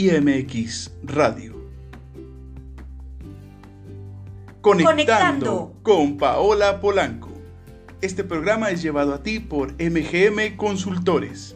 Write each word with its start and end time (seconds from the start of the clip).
IMX 0.00 0.92
Radio. 1.02 1.60
Conectando, 4.62 5.74
con 5.82 6.16
Paola 6.16 6.80
Polanco. 6.80 7.28
Este 8.00 8.24
programa 8.24 8.70
es 8.70 8.80
llevado 8.80 9.12
a 9.12 9.22
ti 9.22 9.40
por 9.40 9.72
MGM 9.74 10.56
Consultores. 10.56 11.54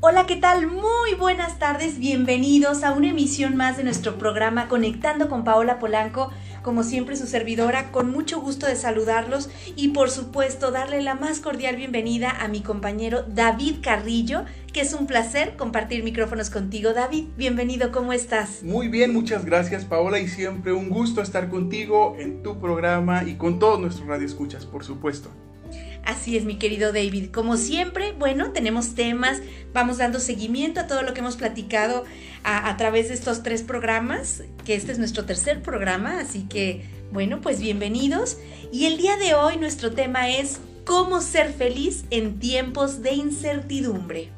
Hola, 0.00 0.26
¿qué 0.26 0.36
tal? 0.36 0.66
Muy 0.66 1.14
buenas 1.18 1.58
tardes, 1.58 1.98
bienvenidos 1.98 2.84
a 2.84 2.92
una 2.92 3.08
emisión 3.08 3.56
más 3.56 3.78
de 3.78 3.84
nuestro 3.84 4.18
programa 4.18 4.68
Conectando 4.68 5.30
con 5.30 5.44
Paola 5.44 5.78
Polanco 5.78 6.30
como 6.62 6.82
siempre 6.82 7.16
su 7.16 7.26
servidora, 7.26 7.90
con 7.90 8.10
mucho 8.10 8.40
gusto 8.40 8.66
de 8.66 8.76
saludarlos 8.76 9.50
y 9.76 9.88
por 9.88 10.10
supuesto 10.10 10.70
darle 10.70 11.02
la 11.02 11.14
más 11.14 11.40
cordial 11.40 11.76
bienvenida 11.76 12.30
a 12.30 12.48
mi 12.48 12.60
compañero 12.60 13.22
David 13.22 13.76
Carrillo, 13.82 14.44
que 14.72 14.80
es 14.80 14.92
un 14.92 15.06
placer 15.06 15.56
compartir 15.56 16.04
micrófonos 16.04 16.50
contigo. 16.50 16.92
David, 16.92 17.24
bienvenido, 17.36 17.90
¿cómo 17.90 18.12
estás? 18.12 18.62
Muy 18.62 18.88
bien, 18.88 19.12
muchas 19.12 19.44
gracias 19.44 19.84
Paola 19.84 20.18
y 20.18 20.28
siempre 20.28 20.72
un 20.72 20.88
gusto 20.88 21.22
estar 21.22 21.48
contigo 21.48 22.16
en 22.18 22.42
tu 22.42 22.60
programa 22.60 23.24
y 23.24 23.34
con 23.34 23.58
todos 23.58 23.80
nuestros 23.80 24.06
radioescuchas, 24.06 24.66
por 24.66 24.84
supuesto. 24.84 25.30
Así 26.04 26.36
es, 26.36 26.44
mi 26.44 26.56
querido 26.56 26.92
David. 26.92 27.30
Como 27.30 27.56
siempre, 27.56 28.12
bueno, 28.12 28.52
tenemos 28.52 28.94
temas, 28.94 29.40
vamos 29.72 29.98
dando 29.98 30.18
seguimiento 30.18 30.80
a 30.80 30.86
todo 30.86 31.02
lo 31.02 31.14
que 31.14 31.20
hemos 31.20 31.36
platicado 31.36 32.04
a, 32.42 32.76
través 32.76 33.08
de 33.08 33.14
estos 33.14 33.42
tres 33.42 33.62
programas, 33.62 34.42
que 34.64 34.74
este 34.74 34.92
es 34.92 34.98
nuestro 34.98 35.24
tercer 35.24 35.62
programa, 35.62 36.18
así 36.20 36.46
que, 36.48 36.84
bueno, 37.12 37.40
pues 37.40 37.60
bienvenidos. 37.60 38.38
Y 38.72 38.86
el 38.86 38.96
día 38.96 39.16
de 39.16 39.34
hoy 39.34 39.56
nuestro 39.58 39.92
tema 39.92 40.30
es 40.30 40.58
cómo 40.84 41.20
ser 41.20 41.52
feliz 41.52 42.04
en 42.10 42.38
tiempos 42.38 43.02
de 43.02 43.12
incertidumbre. 43.12 44.30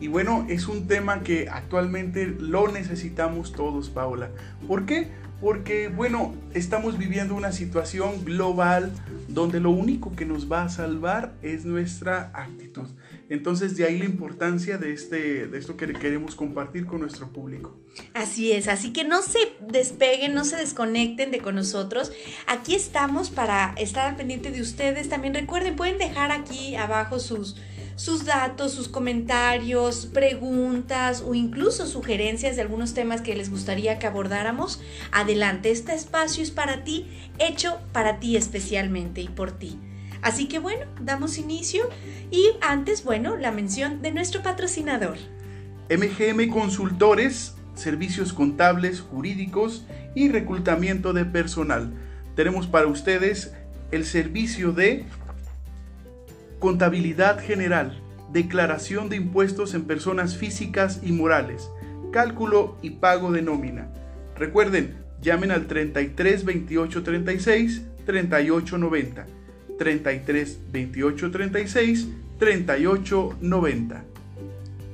Y 0.00 0.08
bueno, 0.08 0.46
es 0.48 0.68
un 0.68 0.86
tema 0.86 1.22
que 1.22 1.48
actualmente 1.48 2.26
lo 2.26 2.68
necesitamos 2.68 3.52
todos, 3.52 3.90
Paola. 3.90 4.30
¿Por 4.66 4.86
qué? 4.86 5.08
Porque, 5.40 5.88
bueno, 5.88 6.34
estamos 6.52 6.98
viviendo 6.98 7.34
una 7.34 7.52
situación 7.52 8.24
global 8.24 8.92
donde 9.28 9.60
lo 9.60 9.70
único 9.70 10.16
que 10.16 10.24
nos 10.24 10.50
va 10.50 10.62
a 10.62 10.68
salvar 10.68 11.34
es 11.42 11.64
nuestra 11.64 12.32
actitud. 12.34 12.88
Entonces, 13.28 13.76
de 13.76 13.84
ahí 13.84 13.98
la 13.98 14.06
importancia 14.06 14.78
de, 14.78 14.92
este, 14.92 15.46
de 15.46 15.58
esto 15.58 15.76
que 15.76 15.92
queremos 15.92 16.34
compartir 16.34 16.86
con 16.86 17.00
nuestro 17.00 17.28
público. 17.28 17.76
Así 18.14 18.52
es, 18.52 18.68
así 18.68 18.92
que 18.92 19.04
no 19.04 19.22
se 19.22 19.38
despeguen, 19.60 20.34
no 20.34 20.44
se 20.44 20.56
desconecten 20.56 21.30
de 21.30 21.38
con 21.38 21.54
nosotros. 21.54 22.10
Aquí 22.46 22.74
estamos 22.74 23.30
para 23.30 23.74
estar 23.76 24.08
al 24.08 24.16
pendiente 24.16 24.50
de 24.50 24.60
ustedes. 24.60 25.08
También 25.08 25.34
recuerden, 25.34 25.76
pueden 25.76 25.98
dejar 25.98 26.32
aquí 26.32 26.74
abajo 26.74 27.20
sus 27.20 27.56
sus 27.98 28.24
datos, 28.24 28.72
sus 28.72 28.86
comentarios, 28.86 30.06
preguntas 30.06 31.20
o 31.26 31.34
incluso 31.34 31.84
sugerencias 31.84 32.54
de 32.54 32.62
algunos 32.62 32.94
temas 32.94 33.22
que 33.22 33.34
les 33.34 33.50
gustaría 33.50 33.98
que 33.98 34.06
abordáramos, 34.06 34.80
adelante, 35.10 35.72
este 35.72 35.94
espacio 35.94 36.44
es 36.44 36.52
para 36.52 36.84
ti, 36.84 37.08
hecho 37.40 37.80
para 37.92 38.20
ti 38.20 38.36
especialmente 38.36 39.20
y 39.20 39.28
por 39.28 39.50
ti. 39.50 39.80
Así 40.22 40.46
que 40.46 40.60
bueno, 40.60 40.86
damos 41.00 41.38
inicio 41.38 41.88
y 42.30 42.50
antes, 42.60 43.02
bueno, 43.02 43.36
la 43.36 43.50
mención 43.50 44.00
de 44.00 44.12
nuestro 44.12 44.44
patrocinador. 44.44 45.16
MGM 45.90 46.50
Consultores, 46.50 47.56
servicios 47.74 48.32
contables, 48.32 49.00
jurídicos 49.00 49.84
y 50.14 50.28
reclutamiento 50.28 51.12
de 51.12 51.24
personal. 51.24 51.92
Tenemos 52.36 52.68
para 52.68 52.86
ustedes 52.86 53.54
el 53.90 54.04
servicio 54.04 54.70
de 54.72 55.04
Contabilidad 56.58 57.38
general, 57.40 58.02
declaración 58.32 59.08
de 59.08 59.16
impuestos 59.16 59.74
en 59.74 59.84
personas 59.84 60.36
físicas 60.36 61.00
y 61.02 61.12
morales, 61.12 61.70
cálculo 62.12 62.76
y 62.82 62.90
pago 62.90 63.30
de 63.30 63.42
nómina. 63.42 63.92
Recuerden, 64.36 64.96
llamen 65.22 65.50
al 65.52 65.66
33 65.66 66.44
28 66.44 67.02
36 67.02 67.82
38 68.04 68.78
90. 68.78 69.26
33 69.78 70.58
28 70.72 71.30
36 71.30 72.08
38 72.38 73.36
90. 73.40 74.04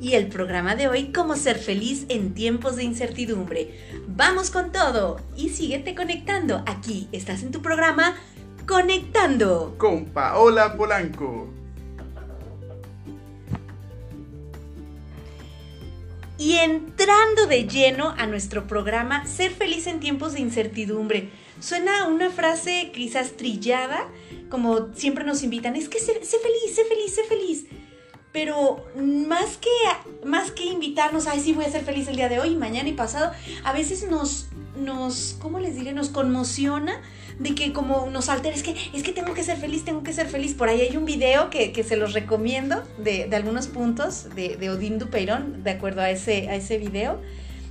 Y 0.01 0.15
el 0.15 0.27
programa 0.27 0.77
de 0.77 0.89
hoy, 0.89 1.13
cómo 1.15 1.35
ser 1.35 1.57
feliz 1.57 2.05
en 2.11 2.35
tiempos 2.35 2.77
de 2.77 2.85
incertidumbre. 2.85 3.71
Vamos 4.07 4.51
con 4.51 4.71
todo 4.71 5.19
y 5.35 5.49
síguete 5.49 5.95
conectando. 5.95 6.63
Aquí 6.67 7.09
estás 7.13 7.43
en 7.43 7.53
tu 7.53 7.63
programa 7.63 8.15
Conectando 8.67 9.75
con 9.77 10.07
Paola 10.07 10.75
Polanco. 10.75 11.51
Y 16.39 16.55
entrando 16.55 17.47
de 17.47 17.69
lleno 17.69 18.15
a 18.17 18.27
nuestro 18.27 18.67
programa, 18.67 19.27
Ser 19.27 19.51
feliz 19.51 19.87
en 19.87 20.01
tiempos 20.01 20.33
de 20.33 20.41
incertidumbre. 20.41 21.29
Suena 21.61 22.09
una 22.09 22.31
frase 22.31 22.91
quizás 22.95 23.33
trillada, 23.33 24.09
como 24.49 24.95
siempre 24.95 25.25
nos 25.25 25.43
invitan, 25.43 25.77
es 25.77 25.91
que 25.91 26.01
sé, 26.01 26.15
feliz, 26.15 26.75
sé 26.75 26.85
feliz, 26.87 27.15
sé 27.15 27.25
feliz. 27.25 27.67
Pero 28.33 28.83
más 28.97 29.59
que, 29.59 30.27
más 30.27 30.51
que 30.51 30.65
invitarnos, 30.65 31.27
ay, 31.27 31.41
sí, 31.41 31.53
voy 31.53 31.67
a 31.67 31.71
ser 31.71 31.85
feliz 31.85 32.09
el 32.09 32.17
día 32.17 32.31
de 32.31 32.41
hoy, 32.41 32.57
mañana 32.57 32.89
y 32.89 32.95
pasado, 32.95 33.31
a 33.63 33.73
veces 33.75 34.09
nos, 34.09 34.49
nos, 34.77 35.37
¿cómo 35.39 35.61
les 35.61 35.75
diré? 35.75 35.93
Nos 35.93 36.09
conmociona 36.09 37.03
de 37.39 37.55
que 37.55 37.73
como 37.73 38.09
nos 38.11 38.29
altera, 38.29 38.55
es 38.55 38.63
que, 38.63 38.77
es 38.93 39.03
que 39.03 39.13
tengo 39.13 39.35
que 39.35 39.43
ser 39.43 39.57
feliz, 39.57 39.85
tengo 39.85 40.03
que 40.03 40.13
ser 40.13 40.29
feliz. 40.29 40.55
Por 40.55 40.69
ahí 40.69 40.81
hay 40.81 40.97
un 40.97 41.05
video 41.05 41.51
que, 41.51 41.85
se 41.85 41.97
los 41.97 42.13
recomiendo 42.13 42.83
de, 42.99 43.29
algunos 43.33 43.67
puntos 43.67 44.29
de, 44.35 44.57
de, 44.57 44.71
Odín 44.71 44.99
Dupeirón, 44.99 45.63
de 45.65 45.71
acuerdo 45.71 46.01
a 46.01 46.11
ese, 46.11 46.49
a 46.49 46.55
ese 46.55 46.79
video. 46.79 47.21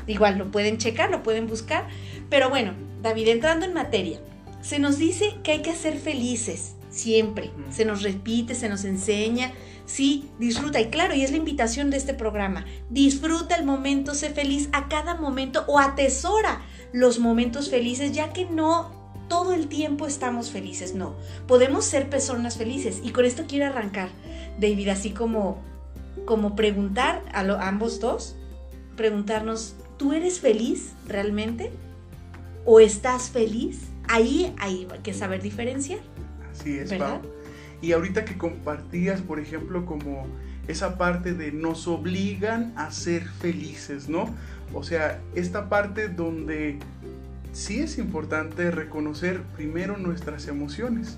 Igual 0.08 0.38
lo 0.38 0.52
pueden 0.52 0.78
checar, 0.78 1.10
lo 1.10 1.24
pueden 1.24 1.48
buscar. 1.48 1.88
Pero 2.30 2.50
bueno, 2.50 2.74
David, 3.02 3.30
entrando 3.30 3.66
en 3.66 3.74
materia, 3.74 4.20
se 4.62 4.80
nos 4.80 4.98
dice 4.98 5.36
que 5.44 5.54
hay 5.54 5.62
que 5.62 5.74
ser 5.74 5.98
felices, 5.98 6.76
siempre. 6.90 7.52
Se 7.70 7.86
nos 7.86 8.02
repite, 8.02 8.56
se 8.56 8.70
nos 8.70 8.84
enseña. 8.86 9.52
Sí, 9.86 10.30
disfruta. 10.40 10.80
Y 10.80 10.90
claro, 10.90 11.14
y 11.14 11.24
es 11.24 11.32
la 11.32 11.38
invitación 11.38 11.90
de 11.90 11.98
este 11.98 12.14
programa. 12.14 12.66
Disfruta 12.90 13.56
el 13.56 13.66
momento, 13.66 14.14
sé 14.14 14.30
feliz 14.30 14.70
a 14.72 14.88
cada 14.88 15.16
momento 15.16 15.66
o 15.68 15.80
atesora 15.80 16.62
los 16.94 17.20
momentos 17.20 17.70
felices, 17.70 18.14
ya 18.14 18.32
que 18.32 18.46
no 18.46 19.03
todo 19.34 19.54
el 19.54 19.68
tiempo 19.68 20.06
estamos 20.06 20.52
felices, 20.52 20.94
no. 20.94 21.16
Podemos 21.48 21.86
ser 21.86 22.08
personas 22.08 22.56
felices. 22.56 23.00
Y 23.04 23.10
con 23.10 23.26
esto 23.26 23.46
quiero 23.48 23.66
arrancar, 23.66 24.10
David, 24.60 24.90
así 24.90 25.10
como, 25.10 25.60
como 26.26 26.56
preguntar 26.56 27.24
a, 27.34 27.42
ambos 27.68 28.00
dos, 28.00 28.36
preguntarnos, 28.96 29.76
¿tú 29.98 30.14
eres 30.14 30.40
feliz 30.40 30.92
realmente? 31.08 31.72
¿O 32.64 32.80
estás 32.80 33.32
feliz? 33.32 33.88
Ahí 34.08 34.54
hay 34.60 34.88
que 35.02 35.16
saber 35.16 35.42
diferenciar. 35.42 36.02
Así 36.52 36.78
es, 36.78 36.92
¿verdad? 36.92 37.20
Y 37.82 37.94
ahorita 37.94 38.26
que 38.26 38.38
compartías, 38.38 39.22
por 39.22 39.40
ejemplo, 39.40 39.88
como 39.88 40.28
esa 40.68 41.00
parte 41.00 41.34
de 41.34 41.52
nos 41.52 41.88
obligan 41.88 42.72
a 42.76 42.92
ser 42.92 43.24
felices, 43.26 44.10
¿no? 44.10 44.30
O 44.76 44.84
sea, 44.84 45.20
esta 45.34 45.70
parte 45.70 46.08
donde 46.08 46.78
sí 47.54 47.80
es 47.80 47.98
importante 47.98 48.72
reconocer 48.72 49.42
primero 49.56 49.98
nuestras 49.98 50.48
emociones, 50.48 51.18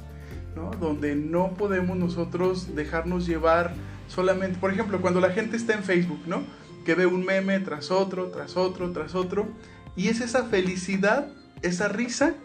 ¿no? 0.55 0.71
Donde 0.71 1.15
no 1.15 1.55
podemos 1.55 1.97
nosotros 1.97 2.75
dejarnos 2.75 3.25
llevar 3.25 3.73
solamente, 4.07 4.59
por 4.59 4.71
ejemplo, 4.71 5.01
cuando 5.01 5.21
la 5.21 5.31
gente 5.31 5.57
está 5.57 5.73
en 5.73 5.83
Facebook, 5.83 6.19
¿no? 6.27 6.43
Que 6.85 6.93
ve 6.93 7.05
un 7.07 7.25
meme 7.25 7.59
tras 7.61 7.89
otro, 7.89 8.27
tras 8.27 8.57
otro, 8.57 8.91
tras 8.91 9.15
otro, 9.15 9.47
y 9.95 10.09
es 10.09 10.21
esa 10.21 10.43
felicidad, 10.45 11.29
esa 11.61 11.87
risa, 11.87 12.35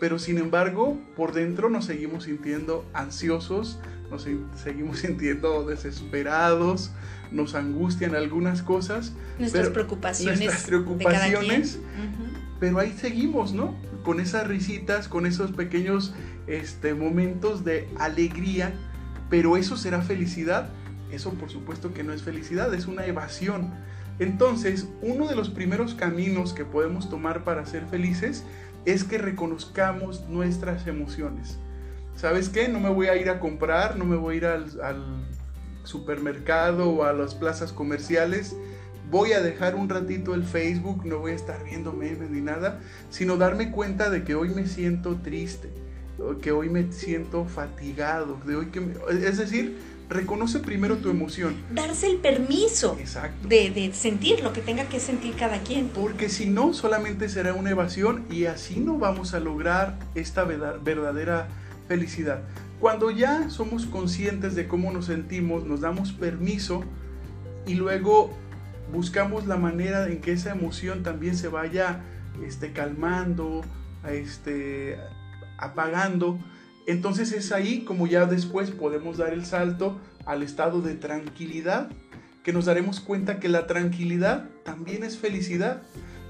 pero 0.00 0.18
sin 0.18 0.36
embargo, 0.38 0.98
por 1.16 1.32
dentro 1.32 1.70
nos 1.70 1.86
seguimos 1.86 2.24
sintiendo 2.24 2.84
ansiosos, 2.92 3.78
nos 4.10 4.26
seguimos 4.62 4.98
sintiendo 5.00 5.64
desesperados, 5.64 6.90
nos 7.30 7.54
angustian 7.54 8.16
algunas 8.16 8.62
cosas. 8.62 9.12
Nuestras 9.38 9.68
preocupaciones. 9.68 10.40
Nuestras 10.40 10.64
preocupaciones 10.64 11.78
pero 12.60 12.78
ahí 12.78 12.92
seguimos, 12.92 13.54
¿no? 13.54 13.74
Con 14.04 14.20
esas 14.20 14.46
risitas, 14.46 15.08
con 15.08 15.24
esos 15.24 15.52
pequeños 15.52 16.14
este, 16.46 16.94
momentos 16.94 17.64
de 17.64 17.88
alegría, 17.98 18.74
pero 19.30 19.56
eso 19.56 19.76
será 19.78 20.02
felicidad. 20.02 20.68
Eso 21.10 21.32
por 21.32 21.50
supuesto 21.50 21.92
que 21.92 22.04
no 22.04 22.12
es 22.12 22.22
felicidad, 22.22 22.72
es 22.74 22.86
una 22.86 23.06
evasión. 23.06 23.72
Entonces, 24.18 24.88
uno 25.00 25.26
de 25.26 25.34
los 25.34 25.48
primeros 25.48 25.94
caminos 25.94 26.52
que 26.52 26.66
podemos 26.66 27.08
tomar 27.08 27.42
para 27.42 27.64
ser 27.64 27.86
felices 27.86 28.44
es 28.84 29.04
que 29.04 29.16
reconozcamos 29.16 30.28
nuestras 30.28 30.86
emociones. 30.86 31.58
¿Sabes 32.14 32.50
qué? 32.50 32.68
No 32.68 32.78
me 32.80 32.90
voy 32.90 33.06
a 33.06 33.16
ir 33.16 33.30
a 33.30 33.40
comprar, 33.40 33.96
no 33.96 34.04
me 34.04 34.16
voy 34.16 34.34
a 34.34 34.36
ir 34.36 34.44
al, 34.44 34.80
al 34.82 35.26
supermercado 35.84 36.90
o 36.90 37.04
a 37.04 37.14
las 37.14 37.34
plazas 37.34 37.72
comerciales 37.72 38.54
voy 39.10 39.32
a 39.32 39.40
dejar 39.40 39.74
un 39.74 39.88
ratito 39.88 40.34
el 40.34 40.44
Facebook, 40.44 41.04
no 41.04 41.18
voy 41.18 41.32
a 41.32 41.34
estar 41.34 41.64
viendo 41.64 41.92
memes 41.92 42.30
ni 42.30 42.40
nada, 42.40 42.80
sino 43.10 43.36
darme 43.36 43.70
cuenta 43.70 44.10
de 44.10 44.24
que 44.24 44.34
hoy 44.34 44.50
me 44.50 44.66
siento 44.66 45.16
triste, 45.16 45.70
que 46.40 46.52
hoy 46.52 46.68
me 46.68 46.92
siento 46.92 47.44
fatigado, 47.44 48.38
de 48.46 48.56
hoy 48.56 48.66
que 48.66 48.80
es 49.10 49.38
decir, 49.38 49.78
reconoce 50.08 50.58
primero 50.58 50.98
tu 50.98 51.08
emoción. 51.08 51.54
Darse 51.72 52.08
el 52.08 52.18
permiso 52.18 52.96
Exacto. 53.00 53.48
De, 53.48 53.70
de, 53.70 53.92
sentir 53.94 54.42
lo 54.42 54.52
que 54.52 54.60
tenga 54.60 54.84
que 54.84 55.00
sentir 55.00 55.34
cada 55.34 55.58
quien. 55.60 55.88
Porque 55.88 56.28
si 56.28 56.46
no, 56.46 56.74
solamente 56.74 57.28
será 57.28 57.54
una 57.54 57.70
evasión 57.70 58.24
y 58.30 58.44
así 58.44 58.80
no 58.80 58.98
vamos 58.98 59.34
a 59.34 59.40
lograr 59.40 59.98
esta 60.14 60.44
verdadera 60.44 61.48
felicidad. 61.88 62.42
Cuando 62.80 63.10
ya 63.10 63.50
somos 63.50 63.86
conscientes 63.86 64.54
de 64.54 64.66
cómo 64.66 64.92
nos 64.92 65.06
sentimos, 65.06 65.64
nos 65.64 65.80
damos 65.80 66.12
permiso 66.12 66.82
y 67.66 67.74
luego 67.74 68.32
buscamos 68.92 69.46
la 69.46 69.56
manera 69.56 70.08
en 70.08 70.20
que 70.20 70.32
esa 70.32 70.50
emoción 70.50 71.02
también 71.02 71.36
se 71.36 71.48
vaya 71.48 72.00
este, 72.46 72.72
calmando, 72.72 73.62
este, 74.08 74.98
apagando. 75.58 76.38
Entonces 76.86 77.32
es 77.32 77.52
ahí 77.52 77.84
como 77.84 78.06
ya 78.06 78.26
después 78.26 78.70
podemos 78.70 79.18
dar 79.18 79.32
el 79.32 79.44
salto 79.44 80.00
al 80.26 80.42
estado 80.42 80.80
de 80.80 80.94
tranquilidad, 80.94 81.88
que 82.42 82.52
nos 82.52 82.64
daremos 82.64 83.00
cuenta 83.00 83.38
que 83.38 83.48
la 83.48 83.66
tranquilidad 83.66 84.48
también 84.64 85.04
es 85.04 85.18
felicidad. 85.18 85.82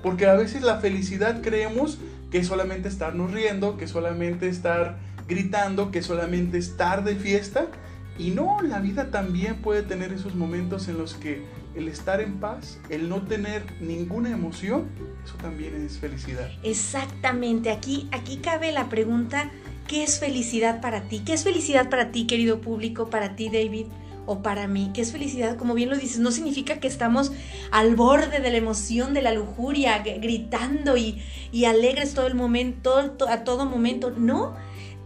Porque 0.02 0.26
a 0.26 0.34
veces 0.34 0.62
la 0.62 0.78
felicidad 0.78 1.42
creemos 1.42 1.98
que 2.30 2.38
es 2.38 2.46
solamente 2.46 2.88
estarnos 2.88 3.32
riendo, 3.32 3.76
que 3.76 3.86
solamente 3.86 4.48
estar 4.48 4.98
gritando, 5.28 5.90
que 5.90 6.02
solamente 6.02 6.58
estar 6.58 7.04
de 7.04 7.16
fiesta. 7.16 7.66
Y 8.18 8.30
no, 8.30 8.60
la 8.62 8.80
vida 8.80 9.10
también 9.10 9.56
puede 9.62 9.82
tener 9.82 10.12
esos 10.12 10.34
momentos 10.34 10.88
en 10.88 10.98
los 10.98 11.14
que 11.14 11.44
el 11.74 11.88
estar 11.88 12.20
en 12.20 12.40
paz, 12.40 12.78
el 12.88 13.08
no 13.08 13.22
tener 13.22 13.62
ninguna 13.80 14.30
emoción, 14.30 14.88
eso 15.24 15.34
también 15.36 15.74
es 15.74 15.98
felicidad. 15.98 16.50
Exactamente, 16.62 17.70
aquí, 17.70 18.08
aquí 18.12 18.38
cabe 18.38 18.72
la 18.72 18.88
pregunta, 18.88 19.50
¿qué 19.86 20.02
es 20.02 20.18
felicidad 20.18 20.80
para 20.80 21.02
ti? 21.02 21.22
¿Qué 21.24 21.32
es 21.32 21.44
felicidad 21.44 21.88
para 21.88 22.10
ti, 22.10 22.26
querido 22.26 22.60
público, 22.60 23.10
para 23.10 23.36
ti, 23.36 23.48
David? 23.48 23.86
o 24.26 24.42
para 24.42 24.68
mí, 24.68 24.92
¿qué 24.94 25.00
es 25.00 25.10
felicidad? 25.10 25.56
Como 25.56 25.74
bien 25.74 25.90
lo 25.90 25.96
dices, 25.96 26.20
no 26.20 26.30
significa 26.30 26.78
que 26.78 26.86
estamos 26.86 27.32
al 27.72 27.96
borde 27.96 28.38
de 28.38 28.50
la 28.50 28.58
emoción, 28.58 29.12
de 29.12 29.22
la 29.22 29.32
lujuria, 29.32 29.98
gritando 29.98 30.96
y, 30.96 31.20
y 31.50 31.64
alegres 31.64 32.14
todo 32.14 32.28
el 32.28 32.36
momento, 32.36 32.94
a 33.28 33.42
todo 33.42 33.66
momento. 33.66 34.12
No, 34.16 34.54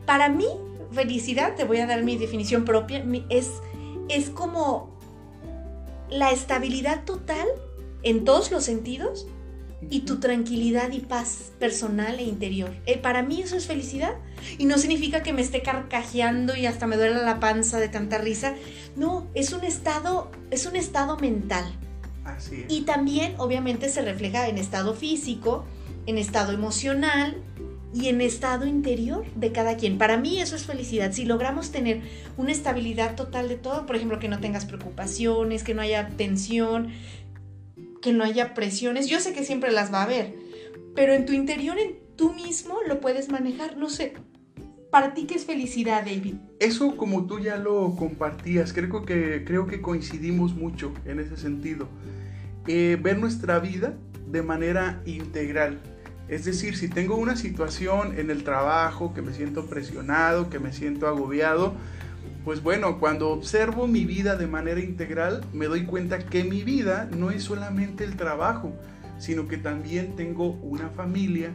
para 0.04 0.28
mí, 0.28 0.44
felicidad, 0.92 1.54
te 1.54 1.64
voy 1.64 1.78
a 1.78 1.86
dar 1.86 2.02
mi 2.02 2.16
definición 2.18 2.66
propia, 2.66 3.02
es, 3.30 3.50
es 4.10 4.28
como 4.28 4.93
la 6.10 6.30
estabilidad 6.30 7.04
total 7.04 7.46
en 8.02 8.24
todos 8.24 8.50
los 8.50 8.64
sentidos 8.64 9.26
y 9.90 10.00
tu 10.00 10.18
tranquilidad 10.18 10.92
y 10.92 11.00
paz 11.00 11.52
personal 11.58 12.18
e 12.18 12.22
interior. 12.22 12.74
Eh, 12.86 12.98
para 12.98 13.22
mí 13.22 13.42
eso 13.42 13.56
es 13.56 13.66
felicidad 13.66 14.14
y 14.58 14.66
no 14.66 14.78
significa 14.78 15.22
que 15.22 15.32
me 15.32 15.42
esté 15.42 15.62
carcajeando 15.62 16.56
y 16.56 16.66
hasta 16.66 16.86
me 16.86 16.96
duela 16.96 17.22
la 17.22 17.40
panza 17.40 17.78
de 17.78 17.88
tanta 17.88 18.18
risa. 18.18 18.54
No, 18.96 19.28
es 19.34 19.52
un 19.52 19.64
estado, 19.64 20.30
es 20.50 20.66
un 20.66 20.76
estado 20.76 21.18
mental. 21.18 21.64
Así 22.24 22.64
Y 22.68 22.82
también 22.82 23.34
obviamente 23.38 23.88
se 23.90 24.02
refleja 24.02 24.48
en 24.48 24.56
estado 24.56 24.94
físico, 24.94 25.64
en 26.06 26.18
estado 26.18 26.52
emocional 26.52 27.36
y 27.94 28.08
en 28.08 28.20
estado 28.20 28.66
interior 28.66 29.24
de 29.36 29.52
cada 29.52 29.76
quien. 29.76 29.98
Para 29.98 30.16
mí 30.16 30.40
eso 30.40 30.56
es 30.56 30.66
felicidad. 30.66 31.12
Si 31.12 31.24
logramos 31.24 31.70
tener 31.70 32.02
una 32.36 32.50
estabilidad 32.50 33.14
total 33.14 33.48
de 33.48 33.56
todo, 33.56 33.86
por 33.86 33.94
ejemplo, 33.96 34.18
que 34.18 34.28
no 34.28 34.40
tengas 34.40 34.66
preocupaciones, 34.66 35.62
que 35.62 35.74
no 35.74 35.82
haya 35.82 36.08
tensión, 36.08 36.88
que 38.02 38.12
no 38.12 38.24
haya 38.24 38.52
presiones, 38.52 39.06
yo 39.06 39.20
sé 39.20 39.32
que 39.32 39.44
siempre 39.44 39.70
las 39.70 39.92
va 39.92 40.00
a 40.00 40.04
haber, 40.04 40.34
pero 40.94 41.14
en 41.14 41.24
tu 41.24 41.32
interior, 41.32 41.78
en 41.78 42.04
tú 42.16 42.32
mismo 42.32 42.76
lo 42.86 43.00
puedes 43.00 43.30
manejar, 43.30 43.76
no 43.76 43.88
sé. 43.88 44.14
Para 44.90 45.14
ti, 45.14 45.24
¿qué 45.24 45.34
es 45.34 45.44
felicidad, 45.44 46.04
David? 46.04 46.34
Eso 46.60 46.96
como 46.96 47.26
tú 47.26 47.40
ya 47.40 47.56
lo 47.56 47.96
compartías, 47.96 48.72
creo 48.72 49.04
que, 49.04 49.44
creo 49.44 49.66
que 49.66 49.80
coincidimos 49.80 50.54
mucho 50.54 50.92
en 51.04 51.18
ese 51.18 51.36
sentido. 51.36 51.88
Eh, 52.66 52.98
ver 53.00 53.18
nuestra 53.18 53.58
vida 53.58 53.94
de 54.28 54.42
manera 54.42 55.02
integral, 55.04 55.80
es 56.28 56.44
decir, 56.44 56.76
si 56.76 56.88
tengo 56.88 57.16
una 57.16 57.36
situación 57.36 58.18
en 58.18 58.30
el 58.30 58.44
trabajo 58.44 59.12
que 59.12 59.22
me 59.22 59.34
siento 59.34 59.66
presionado, 59.66 60.48
que 60.48 60.58
me 60.58 60.72
siento 60.72 61.06
agobiado, 61.06 61.74
pues 62.44 62.62
bueno, 62.62 62.98
cuando 62.98 63.30
observo 63.30 63.86
mi 63.86 64.04
vida 64.04 64.36
de 64.36 64.46
manera 64.46 64.80
integral, 64.80 65.44
me 65.52 65.66
doy 65.66 65.84
cuenta 65.84 66.18
que 66.18 66.44
mi 66.44 66.62
vida 66.62 67.08
no 67.16 67.30
es 67.30 67.44
solamente 67.44 68.04
el 68.04 68.16
trabajo, 68.16 68.72
sino 69.18 69.48
que 69.48 69.56
también 69.56 70.16
tengo 70.16 70.52
una 70.52 70.88
familia, 70.90 71.52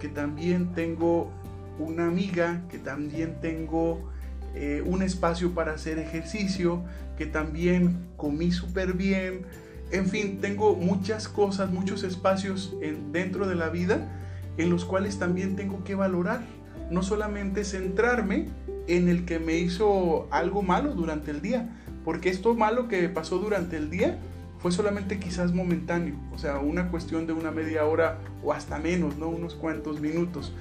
que 0.00 0.08
también 0.08 0.74
tengo 0.74 1.32
una 1.78 2.06
amiga, 2.06 2.62
que 2.70 2.78
también 2.78 3.40
tengo 3.40 4.10
eh, 4.54 4.82
un 4.84 5.02
espacio 5.02 5.54
para 5.54 5.72
hacer 5.72 5.98
ejercicio, 5.98 6.82
que 7.16 7.26
también 7.26 8.06
comí 8.16 8.52
súper 8.52 8.94
bien, 8.94 9.42
en 9.90 10.06
fin, 10.06 10.40
tengo 10.40 10.74
muchas 10.74 11.28
cosas, 11.28 11.70
muchos 11.70 12.02
espacios 12.02 12.74
dentro 13.10 13.46
de 13.46 13.54
la 13.54 13.68
vida 13.68 14.08
en 14.56 14.70
los 14.70 14.84
cuales 14.84 15.18
también 15.18 15.56
tengo 15.56 15.84
que 15.84 15.94
valorar. 15.94 16.42
No 16.90 17.02
solamente 17.02 17.64
centrarme 17.64 18.48
en 18.86 19.08
el 19.08 19.24
que 19.24 19.38
me 19.38 19.56
hizo 19.56 20.26
algo 20.30 20.62
malo 20.62 20.94
durante 20.94 21.30
el 21.30 21.42
día, 21.42 21.68
porque 22.04 22.30
esto 22.30 22.54
malo 22.54 22.88
que 22.88 23.08
pasó 23.08 23.38
durante 23.38 23.76
el 23.76 23.90
día 23.90 24.18
fue 24.58 24.72
solamente 24.72 25.20
quizás 25.20 25.52
momentáneo, 25.52 26.16
o 26.32 26.38
sea, 26.38 26.58
una 26.58 26.90
cuestión 26.90 27.26
de 27.26 27.32
una 27.32 27.52
media 27.52 27.84
hora 27.84 28.18
o 28.42 28.52
hasta 28.52 28.78
menos, 28.78 29.16
¿no? 29.16 29.28
Unos 29.28 29.54
cuantos 29.54 30.00
minutos. 30.00 30.52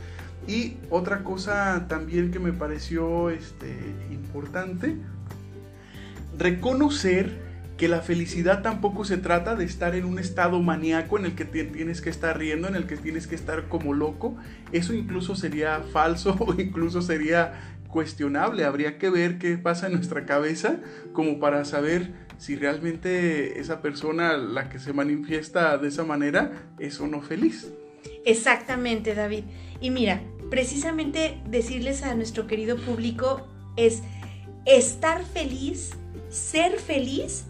Y 0.48 0.78
otra 0.90 1.24
cosa 1.24 1.88
también 1.88 2.32
que 2.32 2.40
me 2.40 2.54
pareció 2.54 3.30
este, 3.30 3.76
importante, 4.12 4.96
reconocer 6.38 7.47
que 7.78 7.88
la 7.88 8.02
felicidad 8.02 8.64
tampoco 8.64 9.06
se 9.06 9.18
trata 9.18 9.56
de 9.56 9.64
estar 9.64 9.94
en 9.94 10.06
un 10.06 10.18
estado 10.18 10.60
maníaco 10.62 11.20
en 11.20 11.26
el 11.26 11.36
que 11.36 11.46
tienes 11.46 12.02
que 12.02 12.10
estar 12.10 12.38
riendo, 12.38 12.68
en 12.68 12.76
el 12.76 12.88
que 12.88 12.98
tienes 12.98 13.28
que 13.28 13.36
estar 13.36 13.68
como 13.68 13.94
loco. 13.94 14.36
Eso 14.72 14.94
incluso 14.94 15.36
sería 15.36 15.82
falso 15.94 16.36
o 16.40 16.60
incluso 16.60 17.04
sería 17.04 17.78
cuestionable. 17.88 18.66
Habría 18.66 18.98
que 18.98 19.12
ver 19.12 19.38
qué 19.38 19.58
pasa 19.58 19.88
en 19.88 19.94
nuestra 19.94 20.26
cabeza 20.26 20.80
como 21.14 21.40
para 21.40 21.64
saber 21.66 22.12
si 22.40 22.56
realmente 22.56 23.60
esa 23.60 23.82
persona, 23.82 24.38
la 24.38 24.70
que 24.70 24.80
se 24.80 24.94
manifiesta 24.94 25.78
de 25.78 25.88
esa 25.88 26.04
manera, 26.04 26.70
es 26.80 27.00
o 27.00 27.08
no 27.08 27.22
feliz. 27.22 27.72
Exactamente, 28.26 29.14
David. 29.14 29.44
Y 29.82 29.92
mira, 29.92 30.22
precisamente 30.50 31.42
decirles 31.48 32.04
a 32.04 32.16
nuestro 32.16 32.48
querido 32.48 32.78
público 32.78 33.48
es 33.76 34.02
estar 34.66 35.24
feliz, 35.24 35.92
ser 36.30 36.80
feliz 36.80 37.46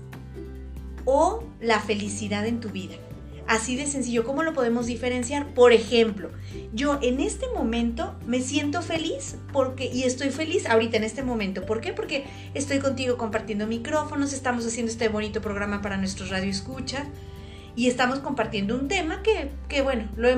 o 1.08 1.42
la 1.62 1.80
felicidad 1.80 2.46
en 2.46 2.60
tu 2.60 2.70
vida. 2.70 2.96
Así 3.48 3.78
de 3.78 3.86
sencillo, 3.86 4.26
¿cómo 4.26 4.44
lo 4.44 4.54
podemos 4.54 4.88
diferenciar? 4.88 5.54
Por 5.54 5.72
ejemplo, 5.72 6.32
yo 6.74 7.00
en 7.02 7.22
este 7.22 7.46
momento 7.56 8.14
me 8.28 8.42
siento 8.42 8.82
feliz 8.82 9.38
porque 9.54 9.86
y 9.86 10.04
estoy 10.04 10.32
feliz 10.32 10.68
ahorita 10.68 10.98
en 10.98 11.06
este 11.06 11.24
momento. 11.24 11.66
¿Por 11.66 11.80
qué? 11.80 11.94
Porque 11.94 12.26
estoy 12.54 12.80
contigo 12.80 13.18
compartiendo 13.18 13.66
micrófonos, 13.66 14.34
estamos 14.34 14.68
haciendo 14.68 14.92
este 14.92 15.08
bonito 15.08 15.42
programa 15.42 15.82
para 15.82 15.96
nuestros 15.96 16.30
radio 16.30 16.50
escucha 16.50 17.06
y 17.74 17.88
estamos 17.88 18.20
compartiendo 18.20 18.76
un 18.76 18.90
tema 18.90 19.24
que, 19.24 19.50
que 19.70 19.82
bueno, 19.82 20.10
lo, 20.18 20.30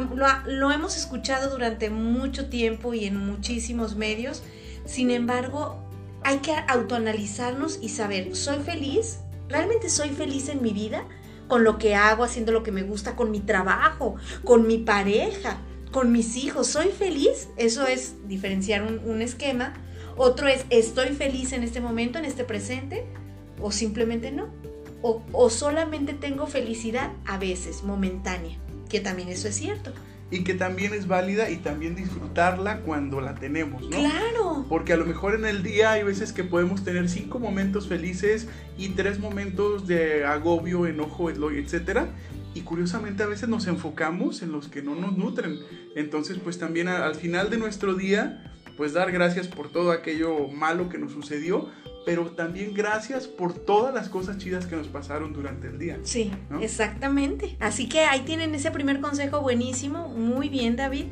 lo 0.46 0.72
hemos 0.72 0.96
escuchado 0.96 1.50
durante 1.50 1.90
mucho 1.90 2.48
tiempo 2.48 2.94
y 2.94 3.06
en 3.06 3.18
muchísimos 3.18 3.96
medios. 3.96 4.44
Sin 4.86 5.10
embargo, 5.10 5.80
hay 6.24 6.38
que 6.40 6.54
autoanalizarnos 6.68 7.80
y 7.82 7.90
saber, 7.90 8.36
¿soy 8.36 8.60
feliz? 8.60 9.22
¿Realmente 9.50 9.90
soy 9.90 10.10
feliz 10.10 10.48
en 10.50 10.62
mi 10.62 10.72
vida? 10.72 11.06
Con 11.48 11.64
lo 11.64 11.78
que 11.78 11.96
hago, 11.96 12.24
haciendo 12.24 12.52
lo 12.52 12.64
que 12.64 12.72
me 12.72 12.84
gusta, 12.84 13.16
con 13.16 13.32
mi 13.32 13.40
trabajo, 13.40 14.16
con 14.44 14.68
mi 14.68 14.78
pareja, 14.78 15.58
con 15.92 16.12
mis 16.12 16.36
hijos. 16.38 16.68
¿Soy 16.68 16.90
feliz? 16.90 17.50
Eso 17.58 17.88
es 17.88 18.16
diferenciar 18.28 18.84
un, 18.84 19.22
esquema. 19.22 19.74
Otro 20.16 20.48
es, 20.48 20.66
¿estoy 20.70 21.10
feliz 21.10 21.52
en 21.54 21.64
este 21.64 21.82
momento, 21.82 22.20
en 22.20 22.26
este 22.26 22.44
presente? 22.44 23.06
¿O 23.60 23.72
simplemente 23.72 24.32
no? 24.32 24.50
O, 25.02 25.24
o 25.32 25.50
solamente 25.50 26.14
tengo 26.14 26.46
felicidad 26.46 27.12
a 27.26 27.38
veces, 27.38 27.84
momentánea, 27.84 28.58
que 28.90 29.00
también 29.00 29.30
eso 29.30 29.48
es 29.48 29.56
cierto 29.56 29.92
y 30.32 30.44
que 30.44 30.54
también 30.54 30.94
es 30.94 31.08
válida 31.08 31.50
y 31.50 31.58
también 31.58 31.96
disfrutarla 31.96 32.82
cuando 32.82 33.20
la 33.20 33.36
tenemos, 33.36 33.82
¿no? 33.84 33.90
Claro. 33.90 34.66
Porque 34.70 34.94
a 34.94 34.98
lo 34.98 35.06
mejor 35.06 35.34
en 35.34 35.46
el 35.46 35.64
día 35.64 35.92
hay 35.92 36.04
veces 36.04 36.34
que 36.34 36.44
podemos 36.44 36.84
tener 36.84 37.10
cinco 37.10 37.40
momentos 37.40 37.88
felices 37.88 38.48
y 38.78 38.90
tres 38.90 39.20
momentos 39.20 39.88
de 39.88 40.26
agobio, 40.26 40.86
enojo, 40.86 41.30
etcétera. 41.30 42.10
Y 42.54 42.62
curiosamente 42.62 43.24
a 43.24 43.28
veces 43.28 43.50
nos 43.50 43.68
enfocamos 43.68 44.42
en 44.42 44.52
los 44.52 44.68
que 44.68 44.82
no 44.82 44.96
nos 44.96 45.18
nutren. 45.18 45.60
Entonces, 45.96 46.38
pues 46.44 46.60
también 46.60 46.88
al 46.88 47.16
final 47.16 47.50
de 47.50 47.58
nuestro 47.58 47.96
día, 47.96 48.54
pues 48.78 48.94
dar 48.94 49.12
gracias 49.12 49.48
por 49.48 49.72
todo 49.72 49.92
aquello 49.92 50.48
malo 50.48 50.90
que 50.90 50.98
nos 50.98 51.12
sucedió, 51.12 51.70
pero 52.06 52.28
también 52.32 52.74
gracias 52.74 53.28
por 53.28 53.54
todas 53.54 53.94
las 53.94 54.10
cosas 54.10 54.38
chidas 54.38 54.66
que 54.66 54.76
nos 54.76 54.88
pasaron 54.88 55.34
durante 55.34 55.68
el 55.68 55.78
día. 55.78 56.00
Sí, 56.04 56.32
exactamente. 56.62 57.56
Así 57.60 57.88
que 57.88 58.00
ahí 58.02 58.22
tienen 58.22 58.54
ese 58.56 58.72
primer 58.72 59.00
consejo 59.02 59.42
buenísimo, 59.42 60.10
muy 60.10 60.50
bien 60.50 60.76
David. 60.76 61.06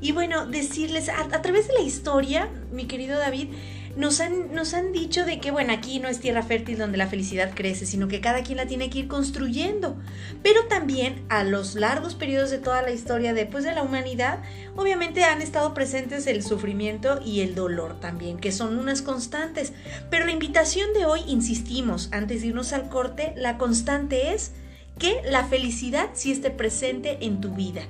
Y 0.00 0.12
bueno, 0.12 0.46
decirles, 0.46 1.08
a, 1.08 1.42
través 1.42 1.68
de 1.68 1.74
la 1.74 1.80
historia, 1.80 2.50
mi 2.72 2.86
querido 2.86 3.18
David, 3.18 3.48
nos 3.96 4.20
han, 4.20 4.54
nos 4.54 4.72
han 4.72 4.92
dicho 4.92 5.24
de 5.24 5.38
que, 5.38 5.50
bueno, 5.50 5.72
aquí 5.72 5.98
no 5.98 6.08
es 6.08 6.20
tierra 6.20 6.42
fértil 6.42 6.78
donde 6.78 6.96
la 6.96 7.08
felicidad 7.08 7.52
crece, 7.54 7.84
sino 7.84 8.08
que 8.08 8.20
cada 8.20 8.42
quien 8.42 8.56
la 8.56 8.66
tiene 8.66 8.88
que 8.88 9.00
ir 9.00 9.08
construyendo. 9.08 9.96
Pero 10.42 10.64
también 10.66 11.24
a 11.28 11.44
los 11.44 11.74
largos 11.74 12.14
periodos 12.14 12.50
de 12.50 12.58
toda 12.58 12.82
la 12.82 12.90
historia 12.90 13.34
después 13.34 13.64
de 13.64 13.74
la 13.74 13.82
humanidad, 13.82 14.42
obviamente 14.76 15.24
han 15.24 15.42
estado 15.42 15.74
presentes 15.74 16.26
el 16.26 16.42
sufrimiento 16.42 17.20
y 17.24 17.40
el 17.40 17.54
dolor 17.54 18.00
también, 18.00 18.38
que 18.38 18.52
son 18.52 18.78
unas 18.78 19.02
constantes. 19.02 19.72
Pero 20.10 20.24
la 20.24 20.32
invitación 20.32 20.92
de 20.94 21.04
hoy, 21.04 21.20
insistimos, 21.26 22.08
antes 22.12 22.40
de 22.40 22.48
irnos 22.48 22.72
al 22.72 22.88
corte, 22.88 23.34
la 23.36 23.58
constante 23.58 24.32
es 24.32 24.52
que 24.98 25.20
la 25.28 25.44
felicidad 25.44 26.10
sí 26.14 26.32
esté 26.32 26.50
presente 26.50 27.18
en 27.20 27.40
tu 27.40 27.50
vida. 27.50 27.82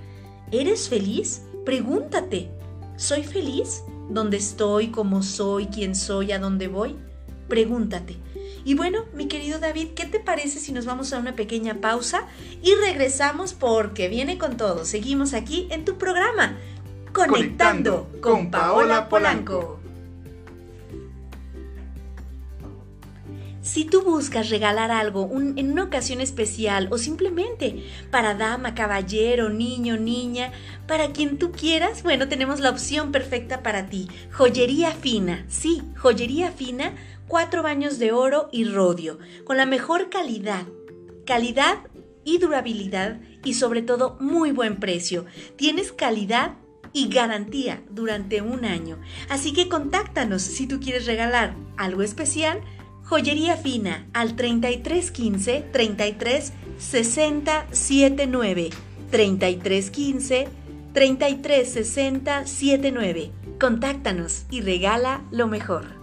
¿Eres 0.51 0.89
feliz? 0.89 1.43
Pregúntate, 1.65 2.51
¿soy 2.97 3.23
feliz? 3.23 3.83
¿Dónde 4.09 4.37
estoy? 4.37 4.89
¿Cómo 4.89 5.23
soy? 5.23 5.67
¿Quién 5.67 5.95
soy? 5.95 6.33
¿A 6.33 6.39
dónde 6.39 6.69
voy? 6.69 6.97
Pregúntate. 7.49 8.17
Y 8.65 8.75
bueno, 8.75 9.05
mi 9.15 9.27
querido 9.27 9.59
David, 9.59 9.89
¿qué 9.95 10.07
te 10.07 10.21
parece 10.21 10.61
si 10.61 10.73
nos 10.73 10.87
vamos 10.87 11.13
a 11.13 11.19
una 11.19 11.35
pequeña 11.35 11.81
pausa 11.81 12.27
y 12.63 12.75
regresamos 12.77 13.55
porque 13.55 14.09
viene 14.09 14.39
con 14.39 14.57
todo? 14.57 14.85
Seguimos 14.85 15.35
aquí 15.35 15.67
en 15.71 15.85
tu 15.85 15.99
programa, 15.99 16.57
Conectando, 17.13 18.09
con 18.23 18.51
Paola 18.51 19.09
Polanco. 19.09 19.82
Si 23.62 23.85
tú 23.85 24.02
buscas 24.02 24.50
regalar 24.50 24.90
algo 24.90 25.31
en 25.33 25.71
una 25.71 25.85
ocasión 25.85 26.21
especial 26.21 26.88
o 26.90 26.99
simplemente 26.99 27.85
para 28.11 28.35
dama, 28.35 28.75
caballero, 28.75 29.50
niño, 29.50 29.97
niña, 29.97 30.50
para 30.88 31.12
quien 31.12 31.38
tú 31.38 31.52
quieras, 31.52 32.02
bueno, 32.02 32.26
tenemos 32.26 32.59
la 32.59 32.71
opción 32.71 33.12
perfecta 33.12 33.62
para 33.62 33.87
ti. 33.87 34.09
Joyería 34.33 34.90
fina, 34.90 35.47
sí, 35.49 35.81
joyería 35.97 36.50
fina, 36.50 36.97
cuatro 37.28 37.62
baños 37.62 38.00
de 38.00 38.11
oro 38.11 38.49
y 38.50 38.64
rodio, 38.64 39.21
con 39.45 39.57
la 39.57 39.64
mejor 39.64 40.11
calidad. 40.11 40.66
Calidad 41.25 41.78
y 42.25 42.38
durabilidad 42.38 43.21
y 43.45 43.54
sobre 43.54 43.83
todo 43.83 44.16
muy 44.19 44.50
buen 44.50 44.81
precio. 44.81 45.25
Tienes 45.54 45.92
calidad 45.92 46.54
y 46.92 47.09
garantía 47.09 47.81
durante 47.90 48.42
un 48.42 48.64
año. 48.64 49.00
Así 49.28 49.52
que 49.52 49.69
contáctanos 49.69 50.42
si 50.42 50.66
tú 50.66 50.81
quieres 50.81 51.07
regalar 51.07 51.54
algo 51.76 52.02
especial 52.02 52.61
Joyería 53.05 53.57
fina 53.57 54.07
al 54.13 54.37
3315 54.37 55.69
33 55.73 56.53
60 56.79 57.67
79 57.71 58.71
3315 59.11 60.49
33 60.93 61.73
60 61.73 62.47
79. 62.47 63.33
Contáctanos 63.59 64.45
y 64.51 64.61
regala 64.61 65.23
lo 65.31 65.47
mejor. 65.47 66.03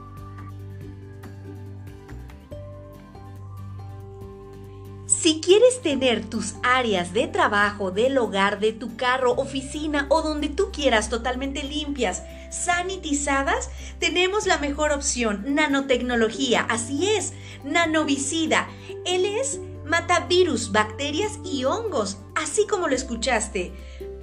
Si 5.06 5.42
quieres 5.42 5.82
tener 5.82 6.24
tus 6.24 6.56
áreas 6.64 7.14
de 7.14 7.28
trabajo, 7.28 7.92
del 7.92 8.18
hogar, 8.18 8.60
de 8.60 8.72
tu 8.72 8.96
carro, 8.96 9.34
oficina 9.34 10.06
o 10.10 10.22
donde 10.22 10.48
tú 10.48 10.70
quieras 10.72 11.10
totalmente 11.10 11.64
limpias, 11.64 12.24
sanitizadas, 12.50 13.70
tenemos 14.00 14.46
la 14.46 14.58
mejor 14.58 14.92
opción, 14.92 15.44
nanotecnología. 15.48 16.62
Así 16.70 17.08
es, 17.08 17.34
nanovicida. 17.64 18.68
Él 19.06 19.26
es 19.26 19.60
mata 19.86 20.22
virus, 20.22 20.72
bacterias 20.72 21.40
y 21.44 21.66
hongos, 21.66 22.20
así 22.36 22.68
como 22.68 22.88
lo 22.88 22.96
escuchaste. 22.96 23.74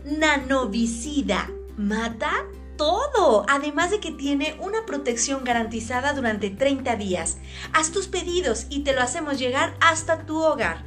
Nanovicida, 0.04 1.50
mata 1.76 2.47
todo, 2.76 3.45
además 3.49 3.90
de 3.90 4.00
que 4.00 4.12
tiene 4.12 4.56
una 4.61 4.87
protección 4.87 5.45
garantizada 5.45 6.12
durante 6.12 6.50
30 6.50 6.97
días. 6.97 7.38
Haz 7.73 7.90
tus 7.90 8.06
pedidos 8.06 8.66
y 8.68 8.80
te 8.80 8.92
lo 8.92 9.00
hacemos 9.00 9.38
llegar 9.38 9.75
hasta 9.80 10.26
tu 10.26 10.42
hogar. 10.42 10.85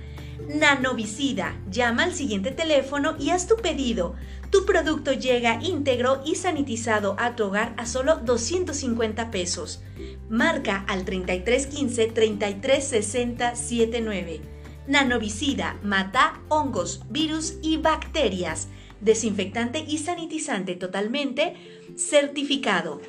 Nanovicida, 0.47 1.55
llama 1.69 2.03
al 2.03 2.13
siguiente 2.13 2.51
teléfono 2.51 3.15
y 3.19 3.29
haz 3.29 3.47
tu 3.47 3.57
pedido. 3.57 4.15
Tu 4.49 4.65
producto 4.65 5.13
llega 5.13 5.59
íntegro 5.61 6.21
y 6.25 6.35
sanitizado 6.35 7.15
a 7.19 7.35
tu 7.35 7.45
hogar 7.45 7.73
a 7.77 7.85
solo 7.85 8.15
250 8.17 9.29
pesos. 9.29 9.83
Marca 10.29 10.85
al 10.87 11.05
3315 11.05 12.07
3360 12.07 13.55
79. 13.55 14.41
Nanovicida 14.87 15.77
mata 15.83 16.41
hongos, 16.49 17.03
virus 17.09 17.57
y 17.61 17.77
bacterias. 17.77 18.69
Desinfectante 19.01 19.85
y 19.87 19.99
sanitizante 19.99 20.75
totalmente 20.75 21.53
certificado. 21.95 23.01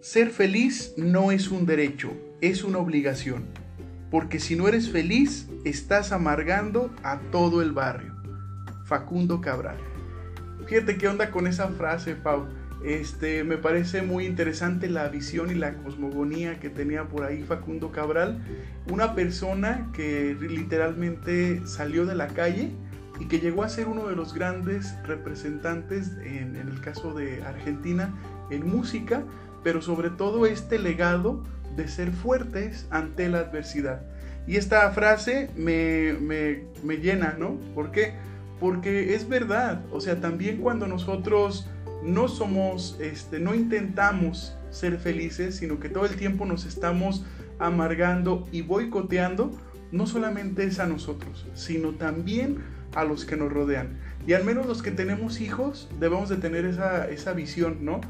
Ser 0.00 0.30
feliz 0.30 0.94
no 0.96 1.32
es 1.32 1.48
un 1.48 1.66
derecho, 1.66 2.12
es 2.40 2.64
una 2.64 2.78
obligación. 2.78 3.44
Porque 4.10 4.38
si 4.40 4.56
no 4.56 4.68
eres 4.68 4.90
feliz, 4.90 5.48
estás 5.64 6.12
amargando 6.12 6.94
a 7.02 7.18
todo 7.30 7.62
el 7.62 7.72
barrio. 7.72 8.14
Facundo 8.84 9.40
Cabral. 9.40 9.78
Fíjate 10.66 10.96
qué 10.96 11.08
onda 11.08 11.30
con 11.30 11.46
esa 11.46 11.68
frase, 11.68 12.14
Pau. 12.14 12.46
Este, 12.84 13.42
me 13.42 13.56
parece 13.56 14.02
muy 14.02 14.26
interesante 14.26 14.88
la 14.88 15.08
visión 15.08 15.50
y 15.50 15.54
la 15.54 15.74
cosmogonía 15.74 16.60
que 16.60 16.68
tenía 16.68 17.08
por 17.08 17.24
ahí 17.24 17.42
Facundo 17.42 17.90
Cabral, 17.90 18.44
una 18.90 19.14
persona 19.14 19.90
que 19.92 20.36
literalmente 20.38 21.66
salió 21.66 22.06
de 22.06 22.14
la 22.14 22.28
calle 22.28 22.70
y 23.18 23.26
que 23.26 23.40
llegó 23.40 23.62
a 23.62 23.68
ser 23.68 23.88
uno 23.88 24.06
de 24.06 24.14
los 24.14 24.34
grandes 24.34 24.94
representantes 25.04 26.12
en, 26.22 26.54
el 26.54 26.80
caso 26.80 27.14
de 27.14 27.42
Argentina 27.42 28.14
en 28.50 28.68
música, 28.68 29.24
pero 29.64 29.80
sobre 29.80 30.10
todo 30.10 30.46
este 30.46 30.78
legado 30.78 31.42
de 31.76 31.88
ser 31.88 32.10
fuertes 32.10 32.86
ante 32.90 33.28
la 33.28 33.38
adversidad. 33.38 34.02
Y 34.46 34.56
esta 34.56 34.90
frase 34.92 35.50
me, 35.56 36.12
me, 36.14 36.96
llena, 36.96 37.36
¿no? 37.38 37.58
¿Por 37.74 37.90
qué? 37.90 38.14
Porque 38.60 39.14
es 39.14 39.28
verdad, 39.28 39.82
o 39.92 40.00
sea, 40.00 40.20
también 40.20 40.58
cuando 40.58 40.86
nosotros 40.86 41.68
no 42.02 42.28
somos, 42.28 42.96
este, 43.00 43.40
no 43.40 43.54
intentamos 43.54 44.56
ser 44.70 44.98
felices, 44.98 45.56
sino 45.56 45.80
que 45.80 45.88
todo 45.88 46.06
el 46.06 46.16
tiempo 46.16 46.46
nos 46.46 46.64
estamos 46.64 47.24
amargando 47.58 48.46
y 48.52 48.62
boicoteando, 48.62 49.50
no 49.90 50.06
solamente 50.06 50.64
es 50.64 50.78
a 50.78 50.86
nosotros, 50.86 51.46
sino 51.54 51.90
también 51.92 52.58
a 52.94 53.04
los 53.04 53.24
que 53.24 53.36
nos 53.36 53.52
rodean. 53.52 53.98
Y 54.26 54.32
al 54.32 54.44
menos 54.44 54.66
los 54.66 54.82
que 54.82 54.90
tenemos 54.90 55.40
hijos 55.40 55.88
debemos 55.98 56.28
de 56.28 56.36
tener 56.36 56.64
esa, 56.64 57.08
esa 57.08 57.32
visión, 57.32 57.84
¿no? 57.84 58.00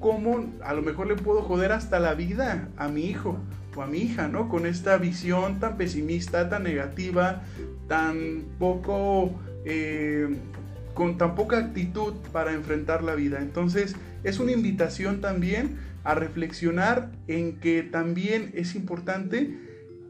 Cómo 0.00 0.50
a 0.64 0.74
lo 0.74 0.82
mejor 0.82 1.06
le 1.06 1.14
puedo 1.14 1.42
joder 1.42 1.72
hasta 1.72 2.00
la 2.00 2.14
vida 2.14 2.68
a 2.76 2.88
mi 2.88 3.04
hijo 3.04 3.38
o 3.76 3.82
a 3.82 3.86
mi 3.86 3.98
hija, 3.98 4.28
¿no? 4.28 4.48
Con 4.48 4.66
esta 4.66 4.96
visión 4.96 5.60
tan 5.60 5.76
pesimista, 5.76 6.48
tan 6.48 6.64
negativa, 6.64 7.42
tan 7.86 8.44
poco, 8.58 9.38
eh, 9.64 10.28
con 10.94 11.18
tan 11.18 11.34
poca 11.34 11.58
actitud 11.58 12.14
para 12.32 12.52
enfrentar 12.52 13.02
la 13.04 13.14
vida. 13.14 13.40
Entonces 13.40 13.94
es 14.24 14.38
una 14.38 14.52
invitación 14.52 15.20
también 15.20 15.78
a 16.02 16.14
reflexionar 16.14 17.10
en 17.28 17.58
que 17.60 17.82
también 17.82 18.52
es 18.54 18.74
importante 18.74 19.58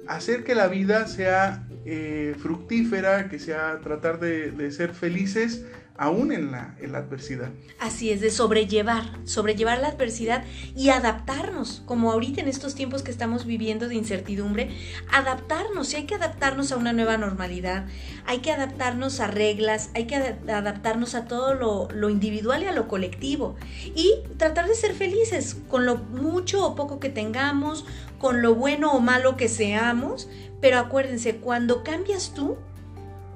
hacer 0.06 0.44
que 0.44 0.54
la 0.54 0.68
vida 0.68 1.06
sea 1.06 1.66
eh, 1.84 2.34
fructífera, 2.38 3.28
que 3.28 3.38
sea 3.38 3.80
tratar 3.82 4.20
de, 4.20 4.50
de 4.50 4.70
ser 4.70 4.92
felices 4.92 5.64
aún 6.00 6.32
en 6.32 6.50
la, 6.50 6.74
adversidad. 6.94 7.50
Así 7.78 8.10
es, 8.10 8.22
de 8.22 8.30
sobrellevar, 8.30 9.04
sobrellevar 9.24 9.80
la 9.80 9.88
adversidad 9.88 10.44
y 10.74 10.88
adaptarnos, 10.88 11.82
como 11.84 12.10
ahorita 12.10 12.40
en 12.40 12.48
estos 12.48 12.74
tiempos 12.74 13.02
que 13.02 13.10
estamos 13.10 13.44
viviendo 13.44 13.86
de 13.86 13.96
incertidumbre, 13.96 14.70
adaptarnos, 15.12 15.92
y 15.92 15.96
hay 15.96 16.04
que 16.04 16.14
adaptarnos 16.14 16.72
a 16.72 16.78
una 16.78 16.94
nueva 16.94 17.18
normalidad, 17.18 17.86
hay 18.24 18.38
que 18.38 18.50
adaptarnos 18.50 19.20
a 19.20 19.26
reglas, 19.26 19.90
hay 19.94 20.06
que 20.06 20.16
adaptarnos 20.16 21.14
a 21.14 21.26
todo 21.26 21.52
lo 21.92 22.08
individual 22.08 22.62
y 22.62 22.66
a 22.66 22.72
lo 22.72 22.88
colectivo, 22.88 23.56
y 23.94 24.14
tratar 24.38 24.68
de 24.68 24.76
ser 24.76 24.94
felices 24.94 25.58
con 25.68 25.84
lo 25.84 25.96
mucho 25.96 26.66
o 26.66 26.74
poco 26.76 26.98
que 26.98 27.10
tengamos, 27.10 27.84
con 28.18 28.40
lo 28.40 28.54
bueno 28.54 28.92
o 28.92 29.00
malo 29.00 29.36
que 29.36 29.50
seamos, 29.50 30.30
pero 30.62 30.78
acuérdense, 30.78 31.36
cuando 31.36 31.82
cambias 31.82 32.32
tú, 32.34 32.56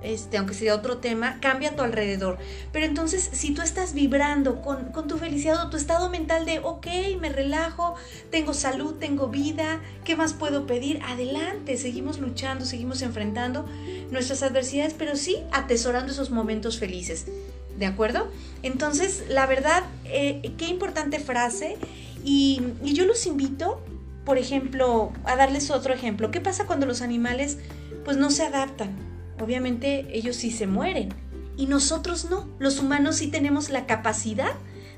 este, 0.04 0.36
aunque 0.36 0.54
sea 0.54 0.74
otro 0.74 0.98
tema, 0.98 1.38
cambia 1.40 1.70
a 1.70 1.76
tu 1.76 1.82
alrededor. 1.82 2.38
Pero 2.72 2.86
entonces, 2.86 3.30
si 3.32 3.54
tú 3.54 3.62
estás 3.62 3.94
vibrando 3.94 4.60
con, 4.60 4.92
tu 5.08 5.18
felicidad 5.18 5.64
o 5.64 5.70
tu 5.70 5.76
estado 5.76 6.10
mental 6.10 6.44
de, 6.44 6.58
ok, 6.60 6.86
me 7.20 7.30
relajo, 7.30 7.94
tengo 8.30 8.54
salud, 8.54 8.94
tengo 8.94 9.28
vida, 9.28 9.80
¿qué 10.04 10.14
más 10.14 10.34
puedo 10.34 10.66
pedir? 10.66 11.00
Adelante, 11.06 11.76
seguimos 11.76 12.18
luchando, 12.18 12.64
seguimos 12.64 13.02
enfrentando 13.02 13.66
nuestras 14.10 14.42
adversidades, 14.42 14.94
pero 14.94 15.16
sí 15.16 15.38
atesorando 15.52 16.12
esos 16.12 16.30
momentos 16.30 16.78
felices. 16.78 17.26
¿De 17.78 17.86
acuerdo? 17.86 18.28
Entonces, 18.62 19.24
la 19.28 19.46
verdad, 19.46 19.82
eh, 20.04 20.52
qué 20.58 20.66
importante 20.66 21.18
frase. 21.18 21.76
Y, 22.24 22.62
y 22.82 22.92
yo 22.92 23.04
los 23.04 23.26
invito, 23.26 23.82
por 24.24 24.38
ejemplo, 24.38 25.12
a 25.24 25.34
darles 25.36 25.70
otro 25.70 25.92
ejemplo. 25.92 26.30
¿Qué 26.30 26.40
pasa 26.40 26.66
cuando 26.66 26.86
los 26.86 27.02
animales 27.02 27.58
pues 28.04 28.16
no 28.16 28.30
se 28.30 28.44
adaptan? 28.44 29.13
Obviamente 29.40 30.06
ellos 30.12 30.36
sí 30.36 30.50
se 30.50 30.66
mueren. 30.66 31.14
Y 31.56 31.66
nosotros 31.66 32.28
no. 32.30 32.48
Los 32.58 32.80
humanos 32.80 33.16
sí 33.16 33.28
tenemos 33.28 33.70
la 33.70 33.86
capacidad 33.86 34.54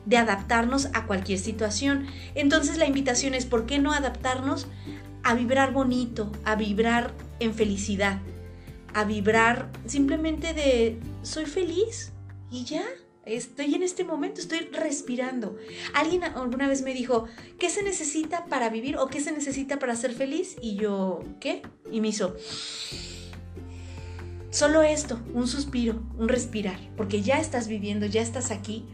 de 0.07 0.17
adaptarnos 0.17 0.89
a 0.95 1.07
cualquier 1.07 1.39
situación. 1.39 2.07
Entonces 2.35 2.79
la 2.79 2.87
invitación 2.87 3.35
es, 3.35 3.45
¿por 3.45 3.67
qué 3.67 3.79
no 3.79 3.93
adaptarnos 3.93 4.67
a 5.23 5.35
vibrar 5.35 5.73
bonito, 5.73 6.33
a 6.45 6.55
vibrar 6.55 7.13
en 7.41 7.53
felicidad, 7.53 8.21
a 8.95 9.05
vibrar 9.05 9.71
simplemente 9.87 10.55
de 10.55 10.99
soy 11.23 11.45
feliz 11.45 12.13
y 12.51 12.65
ya? 12.65 12.85
Estoy 13.27 13.75
en 13.75 13.83
este 13.83 14.05
momento, 14.05 14.41
estoy 14.41 14.61
respirando. 14.73 15.57
Alguien 15.95 16.23
alguna 16.23 16.69
vez 16.69 16.83
me 16.83 16.95
dijo, 16.95 17.27
¿qué 17.59 17.69
se 17.71 17.83
necesita 17.83 18.47
para 18.47 18.71
vivir 18.71 18.97
o 18.99 19.09
qué 19.09 19.21
se 19.21 19.33
necesita 19.33 19.81
para 19.81 19.97
ser 19.97 20.13
feliz? 20.13 20.57
Y 20.63 20.77
yo, 20.77 21.25
¿qué? 21.41 21.63
Y 21.91 22.01
me 22.01 22.09
hizo, 22.09 22.37
solo 24.57 24.83
esto, 24.83 25.21
un 25.35 25.47
suspiro, 25.47 26.01
un 26.17 26.29
respirar, 26.29 26.79
porque 26.97 27.21
ya 27.21 27.39
estás 27.41 27.69
viviendo, 27.69 28.07
ya 28.07 28.23
estás 28.23 28.51
aquí. 28.51 28.87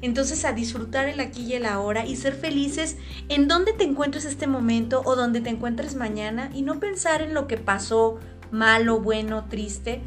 Entonces 0.00 0.44
a 0.44 0.52
disfrutar 0.52 1.08
el 1.08 1.18
aquí 1.18 1.42
y 1.42 1.54
el 1.54 1.66
ahora 1.66 2.06
y 2.06 2.14
ser 2.14 2.34
felices 2.34 2.96
en 3.28 3.48
donde 3.48 3.72
te 3.72 3.82
encuentres 3.82 4.24
este 4.24 4.46
momento 4.46 5.02
o 5.04 5.16
donde 5.16 5.40
te 5.40 5.50
encuentres 5.50 5.96
mañana 5.96 6.50
y 6.54 6.62
no 6.62 6.78
pensar 6.78 7.20
en 7.20 7.34
lo 7.34 7.48
que 7.48 7.56
pasó, 7.56 8.20
malo, 8.52 9.00
bueno, 9.00 9.46
triste 9.48 10.02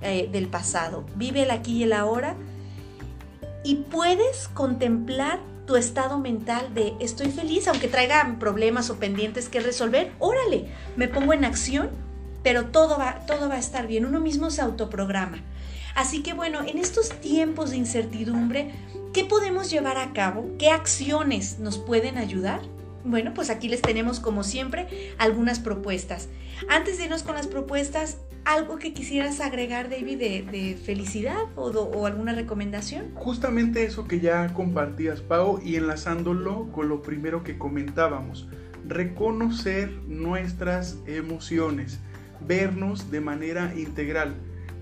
eh, 0.00 0.30
del 0.32 0.48
pasado. 0.48 1.04
Vive 1.14 1.42
el 1.42 1.50
aquí 1.50 1.80
y 1.80 1.82
el 1.82 1.92
ahora 1.92 2.34
y 3.64 3.74
puedes 3.74 4.48
contemplar 4.48 5.40
tu 5.66 5.76
estado 5.76 6.18
mental 6.18 6.72
de 6.72 6.94
estoy 7.00 7.30
feliz, 7.30 7.68
aunque 7.68 7.88
traiga 7.88 8.36
problemas 8.40 8.88
o 8.88 8.96
pendientes 8.96 9.50
que 9.50 9.60
resolver, 9.60 10.12
órale, 10.20 10.72
me 10.96 11.06
pongo 11.06 11.34
en 11.34 11.44
acción, 11.44 11.90
pero 12.44 12.66
todo 12.66 12.98
va, 12.98 13.26
todo 13.26 13.48
va 13.48 13.56
a 13.56 13.58
estar 13.58 13.88
bien, 13.88 14.04
uno 14.04 14.20
mismo 14.20 14.50
se 14.50 14.62
autoprograma. 14.62 15.38
Así 15.96 16.22
que 16.22 16.34
bueno, 16.34 16.60
en 16.62 16.78
estos 16.78 17.08
tiempos 17.20 17.70
de 17.70 17.78
incertidumbre, 17.78 18.70
¿qué 19.12 19.24
podemos 19.24 19.70
llevar 19.70 19.96
a 19.96 20.12
cabo? 20.12 20.50
¿Qué 20.58 20.70
acciones 20.70 21.58
nos 21.58 21.78
pueden 21.78 22.18
ayudar? 22.18 22.60
Bueno, 23.04 23.32
pues 23.34 23.50
aquí 23.50 23.68
les 23.68 23.82
tenemos 23.82 24.20
como 24.20 24.44
siempre 24.44 24.86
algunas 25.18 25.58
propuestas. 25.58 26.28
Antes 26.68 26.98
de 26.98 27.04
irnos 27.04 27.22
con 27.22 27.34
las 27.34 27.46
propuestas, 27.46 28.18
¿algo 28.44 28.78
que 28.78 28.92
quisieras 28.92 29.40
agregar, 29.40 29.88
David, 29.88 30.18
de, 30.18 30.78
felicidad 30.82 31.42
o, 31.54 31.68
o, 31.70 32.06
alguna 32.06 32.32
recomendación? 32.32 33.12
Justamente 33.14 33.84
eso 33.84 34.08
que 34.08 34.20
ya 34.20 34.52
compartías, 34.54 35.20
Pau, 35.20 35.60
y 35.62 35.76
enlazándolo 35.76 36.72
con 36.72 36.88
lo 36.88 37.02
primero 37.02 37.44
que 37.44 37.58
comentábamos, 37.58 38.48
reconocer 38.86 39.90
nuestras 40.06 40.98
emociones, 41.06 42.00
vernos 42.46 43.10
de 43.10 43.20
manera 43.20 43.74
integral. 43.76 44.34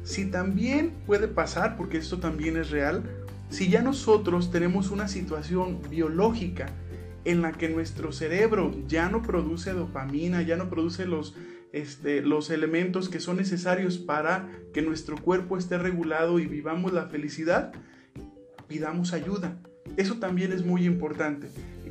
Si 0.04 0.26
también 0.26 0.92
puede 1.06 1.28
pasar, 1.28 1.76
porque 1.76 1.98
esto 1.98 2.18
también 2.18 2.56
es 2.56 2.70
real, 2.70 3.02
si 3.50 3.68
ya 3.68 3.82
nosotros 3.82 4.50
tenemos 4.50 4.90
una 4.90 5.08
situación 5.08 5.80
biológica 5.88 6.66
en 7.24 7.42
la 7.42 7.52
que 7.52 7.68
nuestro 7.68 8.12
cerebro 8.12 8.74
ya 8.88 9.08
no 9.08 9.22
produce 9.22 9.72
dopamina, 9.72 10.42
ya 10.42 10.56
no 10.56 10.68
produce 10.68 11.06
los 11.06 11.36
este, 11.72 12.20
los 12.20 12.50
elementos 12.50 13.08
que 13.08 13.18
son 13.18 13.38
necesarios 13.38 13.96
para 13.96 14.46
que 14.74 14.82
nuestro 14.82 15.16
cuerpo 15.16 15.56
esté 15.56 15.78
regulado 15.78 16.38
y 16.38 16.46
vivamos 16.46 16.92
la 16.92 17.06
felicidad, 17.06 17.72
pidamos 18.68 19.14
ayuda. 19.14 19.56
Eso 19.96 20.18
también 20.18 20.52
es 20.52 20.64
muy 20.64 20.84
importante. 20.84 21.48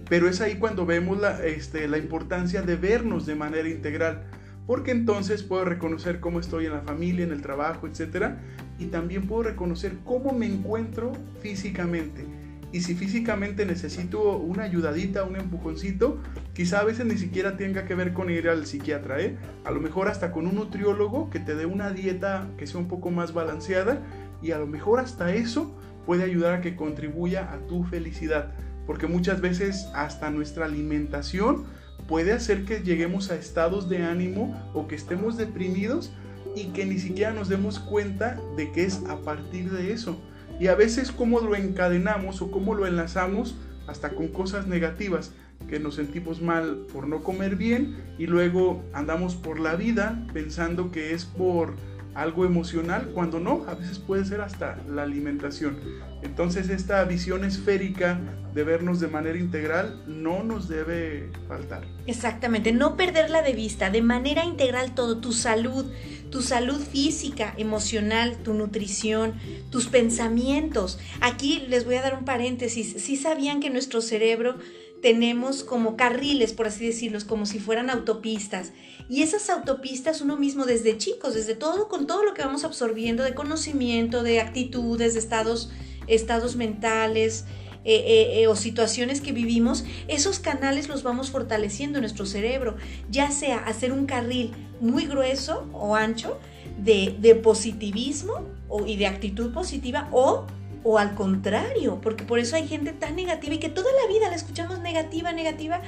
Pero 0.08 0.28
es 0.28 0.40
ahí 0.40 0.56
cuando 0.58 0.86
vemos 0.86 1.20
la, 1.20 1.44
este, 1.44 1.88
la 1.88 1.98
importancia 1.98 2.62
de 2.62 2.76
vernos 2.76 3.26
de 3.26 3.36
manera 3.36 3.70
integral. 3.70 4.24
Porque 4.68 4.92
entonces 4.92 5.44
puedo 5.44 5.66
reconocer 5.66 6.20
cómo 6.20 6.40
estoy 6.40 6.66
en 6.66 6.74
la 6.74 6.82
familia, 6.82 7.26
en 7.26 7.32
el 7.32 7.42
trabajo, 7.42 7.88
etc. 7.88 8.36
Y 8.80 8.86
también 8.86 9.28
puedo 9.28 9.44
reconocer 9.44 9.98
cómo 10.06 10.34
me 10.34 10.46
encuentro 10.46 11.14
físicamente 11.42 12.26
y 12.74 12.82
si 12.82 12.96
físicamente 12.96 13.66
necesito 13.66 14.38
una 14.38 14.64
ayudadita, 14.64 15.26
un 15.26 15.36
empujoncito, 15.36 16.20
quizá 16.54 16.80
a 16.80 16.84
veces 16.86 17.06
ni 17.06 17.18
siquiera 17.18 17.58
tenga 17.58 17.86
que 17.86 17.96
ver 17.96 18.14
con 18.14 18.30
ir 18.30 18.48
al 18.48 18.66
psiquiatra, 18.66 19.20
¿eh? 19.20 19.38
A 19.66 19.72
lo 19.72 19.82
mejor 19.82 20.08
hasta 20.08 20.32
con 20.32 20.48
un 20.48 20.56
nutriólogo 20.56 21.30
que 21.30 21.40
te 21.40 21.56
dé 21.56 21.66
una 21.66 21.90
dieta 21.92 22.48
que 22.58 22.68
sea 22.68 22.80
un 22.80 22.88
poco 22.88 23.12
más 23.12 23.34
balanceada 23.34 24.02
y 24.42 24.52
a 24.52 24.58
lo 24.58 24.68
mejor 24.68 25.02
hasta 25.02 25.34
eso 25.34 25.78
puede 26.06 26.24
ayudar 26.24 26.54
a 26.54 26.62
que 26.62 26.78
contribuya 26.78 27.52
a 27.52 27.58
tu 27.68 27.84
felicidad, 27.84 28.54
porque 28.88 29.06
muchas 29.06 29.42
veces 29.42 29.90
hasta 29.94 30.30
nuestra 30.32 30.66
alimentación 30.66 31.66
puede 32.12 32.34
hacer 32.34 32.66
que 32.66 32.82
lleguemos 32.82 33.32
a 33.32 33.36
estados 33.36 33.88
de 33.88 34.04
ánimo 34.04 34.70
o 34.74 34.86
que 34.86 34.96
estemos 34.96 35.38
deprimidos 35.38 36.12
y 36.58 36.66
que 36.74 36.86
ni 36.86 37.00
siquiera 37.00 37.32
nos 37.32 37.48
demos 37.48 37.80
cuenta 37.80 38.38
de 38.58 38.70
que 38.74 38.84
es 38.84 39.02
a 39.08 39.22
partir 39.22 39.72
de 39.72 39.94
eso. 39.94 40.22
Y 40.60 40.68
a 40.68 40.76
veces 40.76 41.14
cómo 41.14 41.40
lo 41.40 41.56
encadenamos 41.56 42.42
o 42.42 42.52
cómo 42.52 42.76
lo 42.76 42.86
enlazamos 42.86 43.56
hasta 43.88 44.10
con 44.10 44.28
cosas 44.28 44.68
negativas, 44.68 45.32
que 45.70 45.80
nos 45.80 45.96
sentimos 45.96 46.42
mal 46.42 46.86
por 46.92 47.08
no 47.08 47.24
comer 47.24 47.56
bien 47.56 47.96
y 48.18 48.28
luego 48.28 48.84
andamos 48.92 49.36
por 49.36 49.58
la 49.58 49.76
vida 49.76 50.28
pensando 50.34 50.92
que 50.92 51.14
es 51.14 51.24
por 51.24 51.76
algo 52.14 52.46
emocional, 52.46 53.12
cuando 53.14 53.40
no, 53.40 53.66
a 53.68 53.76
veces 53.76 54.00
puede 54.00 54.26
ser 54.26 54.42
hasta 54.42 54.78
la 54.88 55.04
alimentación. 55.04 55.80
Entonces 56.22 56.70
esta 56.70 57.04
visión 57.06 57.46
esférica 57.46 58.20
de 58.54 58.64
vernos 58.64 59.00
de 59.00 59.08
manera 59.08 59.38
integral 59.38 60.04
no 60.08 60.44
nos 60.44 60.68
debe 60.68 61.30
faltar. 61.48 61.84
Exactamente, 62.06 62.74
no 62.74 62.98
perderla 62.98 63.42
de 63.42 63.54
vista, 63.54 63.90
de 63.90 64.02
manera 64.02 64.44
integral 64.44 64.94
todo, 64.94 65.20
tu 65.20 65.32
salud, 65.32 65.86
tu 66.30 66.42
salud 66.42 66.80
física, 66.82 67.54
emocional, 67.58 68.38
tu 68.44 68.54
nutrición, 68.54 69.36
tus 69.70 69.88
pensamientos. 69.88 71.00
Aquí 71.22 71.66
les 71.70 71.86
voy 71.86 71.96
a 71.96 72.02
dar 72.02 72.18
un 72.18 72.26
paréntesis, 72.26 73.02
si 73.02 73.16
sabían 73.16 73.62
que 73.62 73.70
nuestro 73.70 74.02
cerebro 74.02 74.58
tenemos 75.02 75.64
como 75.64 75.98
carriles, 75.98 76.54
por 76.54 76.68
así 76.68 76.86
decirlos, 76.86 77.26
como 77.26 77.46
si 77.46 77.60
fueran 77.60 77.90
autopistas. 77.90 78.72
Y 79.10 79.24
esas 79.24 79.50
autopistas 79.50 80.22
uno 80.22 80.38
mismo 80.38 80.66
desde 80.66 80.98
chicos, 80.98 81.34
desde 81.34 81.56
todo, 81.56 81.88
con 81.88 82.08
todo 82.08 82.24
lo 82.24 82.34
que 82.34 82.44
vamos 82.44 82.64
absorbiendo 82.64 83.24
de 83.24 83.34
conocimiento, 83.34 84.24
de 84.24 84.40
actitudes, 84.40 85.14
de 85.14 85.20
estados, 85.20 85.72
estados 86.08 86.56
mentales, 86.56 87.46
eh, 87.84 87.96
eh, 87.96 88.42
eh, 88.42 88.48
o 88.48 88.56
situaciones 88.56 89.22
que 89.22 89.32
vivimos, 89.32 89.86
esos 90.08 90.38
canales 90.38 90.88
los 90.88 91.02
vamos 91.02 91.32
fortaleciendo 91.32 91.98
en 91.98 92.04
nuestro 92.04 92.28
cerebro, 92.28 92.78
ya 93.10 93.32
sea 93.32 93.58
hacer 93.58 93.92
un 93.92 94.06
carril 94.06 94.52
muy 94.80 95.08
grueso 95.08 95.68
o 95.74 95.96
ancho 95.96 96.38
de, 96.78 97.18
de 97.20 97.34
positivismo 97.34 98.46
o, 98.70 98.86
y 98.86 98.98
de 98.98 99.08
actitud 99.08 99.52
positiva 99.52 100.08
o 100.12 100.46
o 100.84 100.98
al 100.98 101.14
contrario, 101.16 102.00
porque 102.02 102.24
por 102.24 102.40
eso 102.40 102.56
hay 102.56 102.68
gente 102.68 102.92
tan 102.92 103.16
negativa 103.16 103.56
y 103.56 103.60
que 103.60 103.70
toda 103.70 103.90
la 104.02 104.12
vida 104.12 104.30
la 104.30 104.36
escuchamos 104.36 104.80
negativa, 104.80 105.32
negativa, 105.32 105.82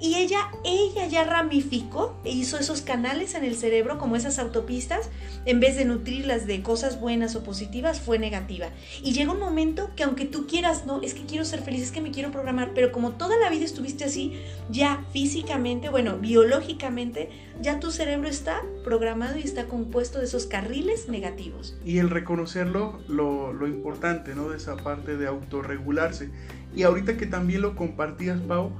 y 0.00 0.14
ella, 0.14 0.50
ella 0.64 1.06
ya 1.06 1.24
ramificó 1.24 2.16
e 2.24 2.30
hizo 2.30 2.58
esos 2.58 2.82
canales 2.82 3.34
en 3.34 3.44
el 3.44 3.56
cerebro 3.56 3.98
como 3.98 4.16
esas 4.16 4.38
autopistas, 4.38 5.10
en 5.44 5.60
vez 5.60 5.76
de 5.76 5.84
nutrirlas 5.84 6.46
de 6.46 6.62
cosas 6.62 7.00
buenas 7.00 7.34
o 7.34 7.42
positivas, 7.42 8.00
fue 8.00 8.18
negativa. 8.18 8.68
Y 9.02 9.12
llega 9.12 9.32
un 9.32 9.40
momento 9.40 9.90
que 9.96 10.04
aunque 10.04 10.24
tú 10.24 10.46
quieras, 10.46 10.86
no, 10.86 11.02
es 11.02 11.14
que 11.14 11.26
quiero 11.26 11.44
ser 11.44 11.62
feliz, 11.62 11.82
es 11.82 11.90
que 11.90 12.00
me 12.00 12.12
quiero 12.12 12.30
programar, 12.30 12.72
pero 12.74 12.92
como 12.92 13.12
toda 13.12 13.36
la 13.38 13.50
vida 13.50 13.64
estuviste 13.64 14.04
así, 14.04 14.34
ya 14.70 15.04
físicamente, 15.12 15.88
bueno, 15.88 16.18
biológicamente, 16.18 17.30
ya 17.60 17.80
tu 17.80 17.90
cerebro 17.90 18.28
está 18.28 18.62
programado 18.84 19.36
y 19.36 19.42
está 19.42 19.66
compuesto 19.66 20.18
de 20.18 20.26
esos 20.26 20.46
carriles 20.46 21.08
negativos. 21.08 21.76
Y 21.84 21.98
el 21.98 22.10
reconocerlo, 22.10 23.00
lo, 23.08 23.52
lo 23.52 23.66
importante, 23.66 24.36
¿no? 24.36 24.48
De 24.50 24.58
esa 24.58 24.76
parte 24.76 25.16
de 25.16 25.26
autorregularse. 25.26 26.30
Y 26.76 26.84
ahorita 26.84 27.16
que 27.16 27.26
también 27.26 27.62
lo 27.62 27.74
compartías, 27.74 28.40
Pau, 28.40 28.72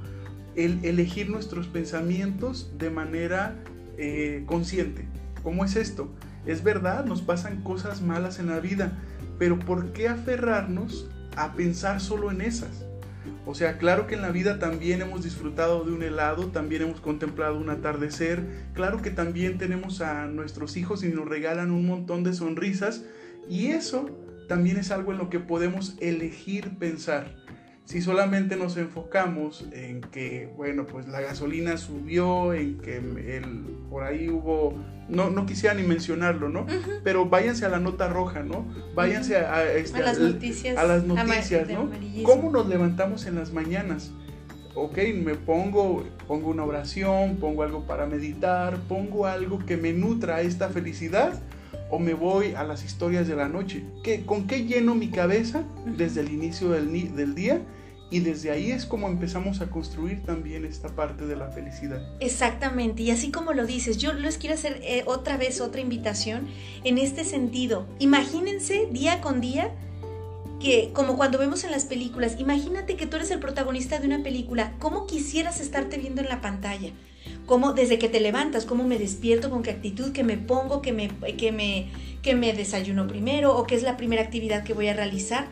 el 0.55 0.83
elegir 0.83 1.29
nuestros 1.29 1.67
pensamientos 1.67 2.71
de 2.77 2.89
manera 2.89 3.55
eh, 3.97 4.43
consciente. 4.45 5.05
¿Cómo 5.43 5.65
es 5.65 5.75
esto? 5.75 6.13
Es 6.45 6.63
verdad, 6.63 7.05
nos 7.05 7.21
pasan 7.21 7.61
cosas 7.63 8.01
malas 8.01 8.39
en 8.39 8.47
la 8.47 8.59
vida, 8.59 8.97
pero 9.37 9.59
¿por 9.59 9.93
qué 9.93 10.07
aferrarnos 10.07 11.09
a 11.35 11.53
pensar 11.53 12.01
solo 12.01 12.31
en 12.31 12.41
esas? 12.41 12.85
O 13.45 13.55
sea, 13.55 13.77
claro 13.77 14.07
que 14.07 14.15
en 14.15 14.21
la 14.21 14.31
vida 14.31 14.59
también 14.59 15.01
hemos 15.01 15.23
disfrutado 15.23 15.83
de 15.83 15.91
un 15.91 16.03
helado, 16.03 16.47
también 16.47 16.83
hemos 16.83 17.01
contemplado 17.01 17.57
un 17.57 17.69
atardecer, 17.69 18.43
claro 18.73 19.01
que 19.01 19.11
también 19.11 19.57
tenemos 19.57 20.01
a 20.01 20.27
nuestros 20.27 20.77
hijos 20.77 21.03
y 21.03 21.09
nos 21.09 21.27
regalan 21.27 21.71
un 21.71 21.85
montón 21.85 22.23
de 22.23 22.33
sonrisas 22.33 23.03
y 23.49 23.67
eso 23.67 24.09
también 24.47 24.77
es 24.77 24.91
algo 24.91 25.11
en 25.11 25.17
lo 25.17 25.29
que 25.29 25.39
podemos 25.39 25.95
elegir 25.99 26.77
pensar. 26.77 27.35
Si 27.89 28.03
solamente 28.03 28.55
nos 28.55 28.77
enfocamos 28.77 29.65
en 29.71 30.01
que, 30.01 30.47
bueno, 30.55 30.85
pues 30.85 31.07
la 31.07 31.21
gasolina 31.21 31.75
subió, 31.77 32.53
en 32.53 32.77
que 32.77 32.97
el, 32.97 33.65
por 33.89 34.03
ahí 34.03 34.29
hubo, 34.29 34.75
no, 35.07 35.31
no 35.31 35.47
quisiera 35.47 35.73
ni 35.73 35.81
mencionarlo, 35.81 36.49
¿no? 36.49 36.67
Pero 37.03 37.25
váyanse 37.25 37.65
a 37.65 37.69
la 37.69 37.79
nota 37.79 38.07
roja, 38.07 38.43
¿no? 38.43 38.63
Váyanse 38.93 39.37
a, 39.37 39.73
este, 39.73 39.97
a, 39.97 40.01
las 40.01 40.19
noticias, 40.19 40.77
a 40.77 40.83
las 40.83 41.03
noticias 41.03 41.67
¿no? 41.67 41.89
¿Cómo 42.21 42.51
nos 42.51 42.67
levantamos 42.67 43.25
en 43.25 43.33
las 43.33 43.53
mañanas? 43.53 44.11
ok, 44.75 44.97
me 45.15 45.33
pongo, 45.33 46.05
pongo 46.27 46.51
una 46.51 46.65
oración, 46.65 47.37
pongo 47.37 47.63
algo 47.63 47.87
para 47.87 48.05
meditar, 48.05 48.77
pongo 48.87 49.25
algo 49.25 49.65
que 49.65 49.77
me 49.77 49.93
nutra 49.93 50.41
esta 50.41 50.69
felicidad 50.69 51.41
o 51.89 51.97
me 51.97 52.13
voy 52.13 52.53
a 52.53 52.63
las 52.63 52.85
historias 52.85 53.27
de 53.27 53.35
la 53.35 53.49
noche. 53.49 53.83
¿Qué, 54.03 54.27
¿Con 54.27 54.45
qué 54.45 54.65
lleno 54.65 54.93
mi 54.93 55.09
cabeza 55.09 55.63
desde 55.97 56.21
el 56.21 56.29
inicio 56.29 56.69
del, 56.69 57.15
del 57.15 57.33
día? 57.33 57.63
Y 58.11 58.21
desde 58.21 58.49
ahí 58.49 58.71
es 58.71 58.85
como 58.85 59.07
empezamos 59.07 59.61
a 59.61 59.69
construir 59.69 60.23
también 60.23 60.65
esta 60.65 60.89
parte 60.89 61.27
de 61.27 61.35
la 61.35 61.49
felicidad. 61.51 62.01
Exactamente, 62.19 63.03
y 63.03 63.11
así 63.11 63.29
como 63.29 63.53
lo 63.53 63.67
dices, 63.67 63.97
yo 63.97 64.13
les 64.13 64.37
quiero 64.37 64.55
hacer 64.55 64.79
eh, 64.83 65.03
otra 65.05 65.37
vez 65.37 65.61
otra 65.61 65.81
invitación 65.81 66.47
en 66.83 66.97
este 66.97 67.23
sentido. 67.23 67.85
Imagínense 67.99 68.87
día 68.91 69.21
con 69.21 69.41
día 69.41 69.71
que, 70.59 70.89
como 70.93 71.17
cuando 71.17 71.37
vemos 71.37 71.63
en 71.63 71.71
las 71.71 71.85
películas, 71.85 72.35
imagínate 72.39 72.95
que 72.95 73.05
tú 73.05 73.17
eres 73.17 73.31
el 73.31 73.39
protagonista 73.39 73.99
de 73.99 74.07
una 74.07 74.23
película, 74.23 74.73
¿cómo 74.79 75.05
quisieras 75.05 75.61
estarte 75.61 75.97
viendo 75.97 76.21
en 76.21 76.29
la 76.29 76.41
pantalla? 76.41 76.91
¿Cómo 77.45 77.73
desde 77.73 77.99
que 77.99 78.09
te 78.09 78.19
levantas, 78.19 78.65
cómo 78.65 78.83
me 78.85 78.97
despierto, 78.97 79.49
con 79.49 79.61
qué 79.61 79.71
actitud, 79.71 80.11
que 80.11 80.23
me 80.23 80.37
pongo, 80.37 80.81
que 80.81 80.93
me, 80.93 81.09
que 81.37 81.51
me, 81.51 81.89
que 82.21 82.35
me 82.35 82.53
desayuno 82.53 83.07
primero 83.07 83.55
o 83.55 83.65
qué 83.65 83.75
es 83.75 83.83
la 83.83 83.97
primera 83.97 84.23
actividad 84.23 84.63
que 84.63 84.73
voy 84.73 84.87
a 84.87 84.93
realizar? 84.93 85.47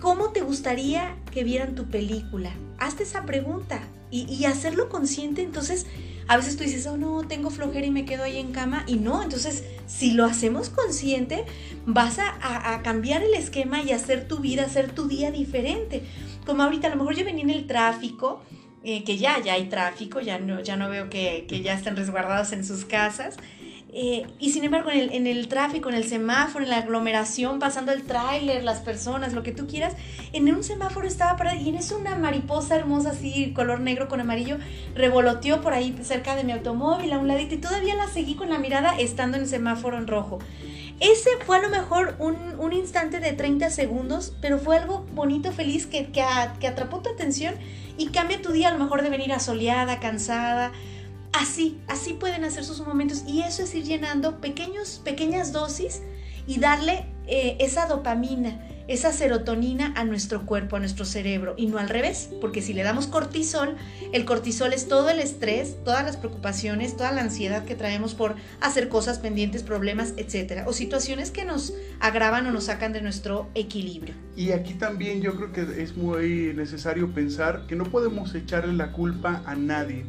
¿Cómo 0.00 0.30
te 0.30 0.42
gustaría 0.42 1.16
que 1.30 1.42
vieran 1.42 1.74
tu 1.74 1.86
película? 1.86 2.50
Hazte 2.78 3.04
esa 3.04 3.24
pregunta 3.24 3.80
y, 4.10 4.44
hacerlo 4.44 4.88
consciente. 4.88 5.42
Entonces, 5.42 5.86
a 6.28 6.36
veces 6.36 6.56
tú 6.56 6.64
dices, 6.64 6.86
oh 6.86 6.96
no, 6.96 7.22
tengo 7.26 7.50
flojera 7.50 7.86
y 7.86 7.90
me 7.90 8.04
quedo 8.04 8.22
ahí 8.22 8.38
en 8.38 8.52
cama. 8.52 8.84
Y 8.86 8.96
no, 8.96 9.22
entonces, 9.22 9.64
si 9.86 10.12
lo 10.12 10.24
hacemos 10.24 10.68
consciente, 10.68 11.44
vas 11.86 12.18
a, 12.18 12.80
cambiar 12.82 13.22
el 13.22 13.34
esquema 13.34 13.82
y 13.82 13.92
hacer 13.92 14.28
tu 14.28 14.38
vida, 14.38 14.64
hacer 14.64 14.92
tu 14.92 15.08
día 15.08 15.30
diferente. 15.30 16.02
Como 16.44 16.62
ahorita, 16.62 16.88
a 16.88 16.90
lo 16.90 16.96
mejor 16.96 17.14
yo 17.14 17.24
venía 17.24 17.44
en 17.44 17.50
el 17.50 17.66
tráfico. 17.66 18.42
Eh, 18.88 19.02
que 19.02 19.18
ya, 19.18 19.40
ya 19.40 19.54
hay 19.54 19.68
tráfico, 19.68 20.20
ya 20.20 20.38
no, 20.38 20.60
ya 20.60 20.76
no 20.76 20.88
veo 20.88 21.10
que, 21.10 21.44
que 21.48 21.60
ya 21.60 21.74
están 21.74 21.96
resguardados 21.96 22.52
en 22.52 22.64
sus 22.64 22.84
casas. 22.84 23.36
Eh, 23.98 24.26
y 24.38 24.50
sin 24.50 24.62
embargo, 24.62 24.90
en 24.92 25.26
el, 25.26 25.48
tráfico, 25.48 25.88
en 25.88 25.94
el 25.94 26.04
semáforo, 26.04 26.62
en 26.62 26.70
la 26.70 26.76
aglomeración, 26.76 27.58
pasando 27.58 27.92
el 27.92 28.02
tráiler, 28.02 28.62
las 28.62 28.80
personas, 28.80 29.32
lo 29.32 29.42
que 29.42 29.52
tú 29.52 29.66
quieras, 29.66 29.94
en 30.34 30.54
un 30.54 30.62
semáforo 30.62 31.08
estaba 31.08 31.38
parada 31.38 31.56
y 31.56 31.70
en 31.70 31.76
eso 31.76 31.96
una 31.96 32.14
mariposa 32.14 32.76
hermosa 32.76 33.12
así, 33.12 33.54
color 33.54 33.80
negro 33.80 34.06
con 34.08 34.20
amarillo, 34.20 34.58
revoloteó 34.94 35.62
por 35.62 35.72
ahí 35.72 35.96
cerca 36.02 36.36
de 36.36 36.44
mi 36.44 36.52
automóvil 36.52 37.10
a 37.10 37.18
un 37.18 37.26
ladito 37.26 37.54
y 37.54 37.58
todavía 37.58 37.94
la 37.94 38.06
seguí 38.06 38.34
con 38.34 38.50
la 38.50 38.58
mirada 38.58 38.98
estando 38.98 39.38
en 39.38 39.44
el 39.44 39.48
semáforo 39.48 39.96
en 39.96 40.06
rojo. 40.06 40.40
Ese 41.00 41.30
fue 41.46 41.56
a 41.56 41.62
lo 41.62 41.70
mejor 41.70 42.16
un, 42.18 42.36
un 42.58 42.74
instante 42.74 43.18
de 43.18 43.32
30 43.32 43.70
segundos, 43.70 44.34
pero 44.42 44.58
fue 44.58 44.76
algo 44.76 45.06
bonito, 45.14 45.52
feliz, 45.52 45.86
que, 45.86 46.08
que, 46.08 46.22
que 46.60 46.68
atrapó 46.68 47.00
tu 47.00 47.08
atención 47.08 47.54
y 47.96 48.08
cambia 48.08 48.42
tu 48.42 48.52
día 48.52 48.68
a 48.68 48.72
lo 48.72 48.78
mejor 48.78 49.00
de 49.00 49.08
venir 49.08 49.32
asoleada, 49.32 50.00
cansada, 50.00 50.72
Así, 51.38 51.78
así 51.86 52.14
pueden 52.14 52.44
hacer 52.44 52.64
sus 52.64 52.80
momentos. 52.80 53.24
Y 53.26 53.42
eso 53.42 53.62
es 53.62 53.74
ir 53.74 53.84
llenando 53.84 54.40
pequeños, 54.40 55.02
pequeñas 55.04 55.52
dosis 55.52 56.00
y 56.46 56.58
darle 56.60 57.04
eh, 57.26 57.58
esa 57.60 57.86
dopamina, 57.86 58.66
esa 58.88 59.12
serotonina 59.12 59.92
a 59.96 60.04
nuestro 60.04 60.46
cuerpo, 60.46 60.76
a 60.76 60.78
nuestro 60.78 61.04
cerebro. 61.04 61.54
Y 61.58 61.66
no 61.66 61.76
al 61.76 61.90
revés, 61.90 62.30
porque 62.40 62.62
si 62.62 62.72
le 62.72 62.84
damos 62.84 63.06
cortisol, 63.06 63.76
el 64.12 64.24
cortisol 64.24 64.72
es 64.72 64.88
todo 64.88 65.10
el 65.10 65.18
estrés, 65.18 65.76
todas 65.84 66.06
las 66.06 66.16
preocupaciones, 66.16 66.96
toda 66.96 67.12
la 67.12 67.20
ansiedad 67.20 67.66
que 67.66 67.74
traemos 67.74 68.14
por 68.14 68.36
hacer 68.62 68.88
cosas 68.88 69.18
pendientes, 69.18 69.62
problemas, 69.62 70.14
etcétera, 70.16 70.64
o 70.66 70.72
situaciones 70.72 71.30
que 71.30 71.44
nos 71.44 71.74
agravan 72.00 72.46
o 72.46 72.50
nos 72.50 72.64
sacan 72.64 72.94
de 72.94 73.02
nuestro 73.02 73.50
equilibrio. 73.54 74.14
Y 74.36 74.52
aquí 74.52 74.72
también 74.72 75.20
yo 75.20 75.34
creo 75.36 75.52
que 75.52 75.82
es 75.82 75.98
muy 75.98 76.54
necesario 76.54 77.12
pensar 77.12 77.66
que 77.66 77.76
no 77.76 77.84
podemos 77.84 78.34
echarle 78.34 78.72
la 78.72 78.92
culpa 78.92 79.42
a 79.44 79.54
nadie 79.54 80.06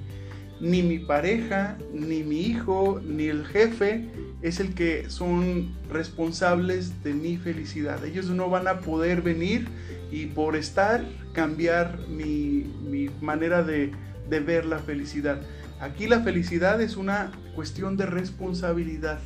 ni 0.59 0.81
mi 0.83 0.99
pareja, 0.99 1.77
ni 1.93 2.23
mi 2.23 2.41
hijo, 2.41 3.01
ni 3.05 3.27
el 3.27 3.45
jefe 3.45 4.05
es 4.41 4.59
el 4.59 4.73
que 4.73 5.09
son 5.09 5.71
responsables 5.91 7.03
de 7.03 7.13
mi 7.13 7.37
felicidad. 7.37 8.03
Ellos 8.05 8.29
no 8.29 8.49
van 8.49 8.67
a 8.67 8.79
poder 8.79 9.21
venir 9.21 9.67
y 10.11 10.27
por 10.27 10.55
estar 10.55 11.03
cambiar 11.33 11.99
mi, 12.07 12.65
manera 13.21 13.63
de, 13.63 13.91
de 14.29 14.39
ver 14.39 14.65
la 14.65 14.79
felicidad. 14.79 15.41
Aquí 15.79 16.07
la 16.07 16.21
felicidad 16.21 16.81
es 16.81 16.97
una 16.97 17.31
cuestión 17.55 17.97
de 17.97 18.05
responsabilidad 18.05 19.19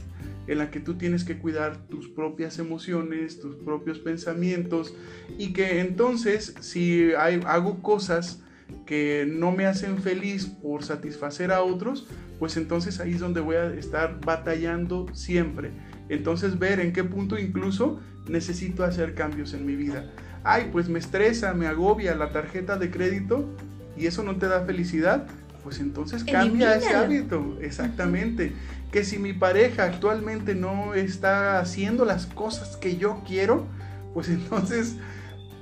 en 0.48 0.58
la 0.58 0.72
que 0.72 0.80
tú 0.80 0.96
tienes 0.96 1.24
que 1.24 1.38
cuidar 1.38 1.88
tus 1.88 2.10
propias 2.10 2.60
emociones, 2.60 3.40
tus 3.40 3.56
propios 3.58 4.00
pensamientos 4.00 4.94
y 5.38 5.54
que 5.54 5.80
entonces 5.80 6.56
si 6.60 7.14
hago 7.14 7.82
cosas 7.82 8.42
que 8.86 9.28
no 9.30 9.52
me 9.52 9.66
hacen 9.66 10.02
feliz 10.02 10.46
por 10.46 10.84
satisfacer 10.84 11.52
a 11.52 11.62
otros, 11.62 12.08
pues 12.40 12.58
entonces 12.58 13.00
ahí 13.00 13.14
es 13.14 13.20
donde 13.20 13.42
voy 13.42 13.56
a 13.56 13.74
estar 13.74 14.20
batallando 14.26 15.08
siempre. 15.14 15.72
Entonces 16.10 16.60
ver 16.60 16.80
en 16.80 16.92
qué 16.92 17.04
punto 17.04 17.38
incluso 17.38 18.00
necesito 18.28 18.84
hacer 18.84 19.16
cambios 19.16 19.54
en 19.54 19.66
mi 19.66 19.76
vida. 19.76 20.12
Ay, 20.44 20.70
pues 20.72 20.90
me 20.90 21.00
estresa, 21.00 21.54
me 21.54 21.68
agobia 21.68 22.16
la 22.16 22.32
tarjeta 22.32 22.78
de 22.78 22.90
crédito 22.90 23.48
y 23.96 24.08
eso 24.08 24.24
no 24.24 24.38
te 24.38 24.48
da 24.48 24.66
felicidad, 24.66 25.28
pues 25.64 25.80
entonces 25.80 26.24
cambia 26.24 26.76
ese 26.76 26.94
hábito. 26.96 27.58
Exactamente. 27.62 28.54
Que 28.92 29.04
si 29.04 29.20
mi 29.20 29.34
pareja 29.34 29.86
actualmente 29.86 30.56
no 30.56 30.96
está 30.96 31.60
haciendo 31.60 32.06
las 32.06 32.26
cosas 32.26 32.76
que 32.76 32.98
yo 32.98 33.24
quiero, 33.26 33.68
pues 34.14 34.30
entonces 34.30 34.96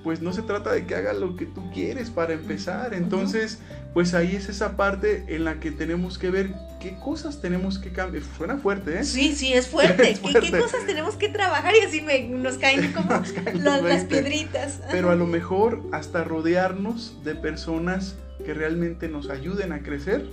pues 0.04 0.22
no 0.22 0.34
se 0.34 0.42
trata 0.42 0.72
de 0.72 0.86
que 0.86 0.96
haga 0.96 1.14
lo 1.14 1.36
que 1.36 1.46
tú 1.46 1.70
quieres 1.72 2.10
para 2.10 2.34
empezar. 2.34 2.94
Entonces, 2.94 3.60
pues 3.94 4.14
ahí 4.14 4.36
es 4.36 4.50
esa 4.50 4.78
parte 4.78 5.26
en 5.28 5.44
la 5.44 5.60
que 5.60 5.72
tenemos 5.72 6.18
que 6.18 6.30
ver 6.30 6.54
qué 6.80 6.96
cosas 7.04 7.42
tenemos 7.42 7.80
que 7.80 7.92
cambiar. 7.92 8.24
Suena 8.38 8.58
fuerte, 8.58 9.00
¿eh? 9.00 9.04
Sí, 9.04 9.36
sí, 9.36 9.54
es 9.54 9.68
fuerte. 9.70 10.18
¿Qué, 10.22 10.52
cosas 10.52 10.86
tenemos 10.86 11.16
que 11.16 11.30
trabajar? 11.30 11.74
Y 11.76 11.86
así 11.86 12.02
nos 12.30 12.58
caen 12.58 12.92
como 12.94 13.12
las, 13.12 14.06
piedritas. 14.06 14.82
Pero 14.90 15.12
a 15.12 15.16
lo 15.16 15.26
mejor 15.26 15.84
hasta 15.92 16.24
rodearnos 16.24 17.18
de 17.24 17.36
personas 17.36 18.16
que 18.46 18.54
realmente 18.54 19.10
nos 19.10 19.30
ayuden 19.30 19.74
a 19.74 19.84
crecer, 19.84 20.30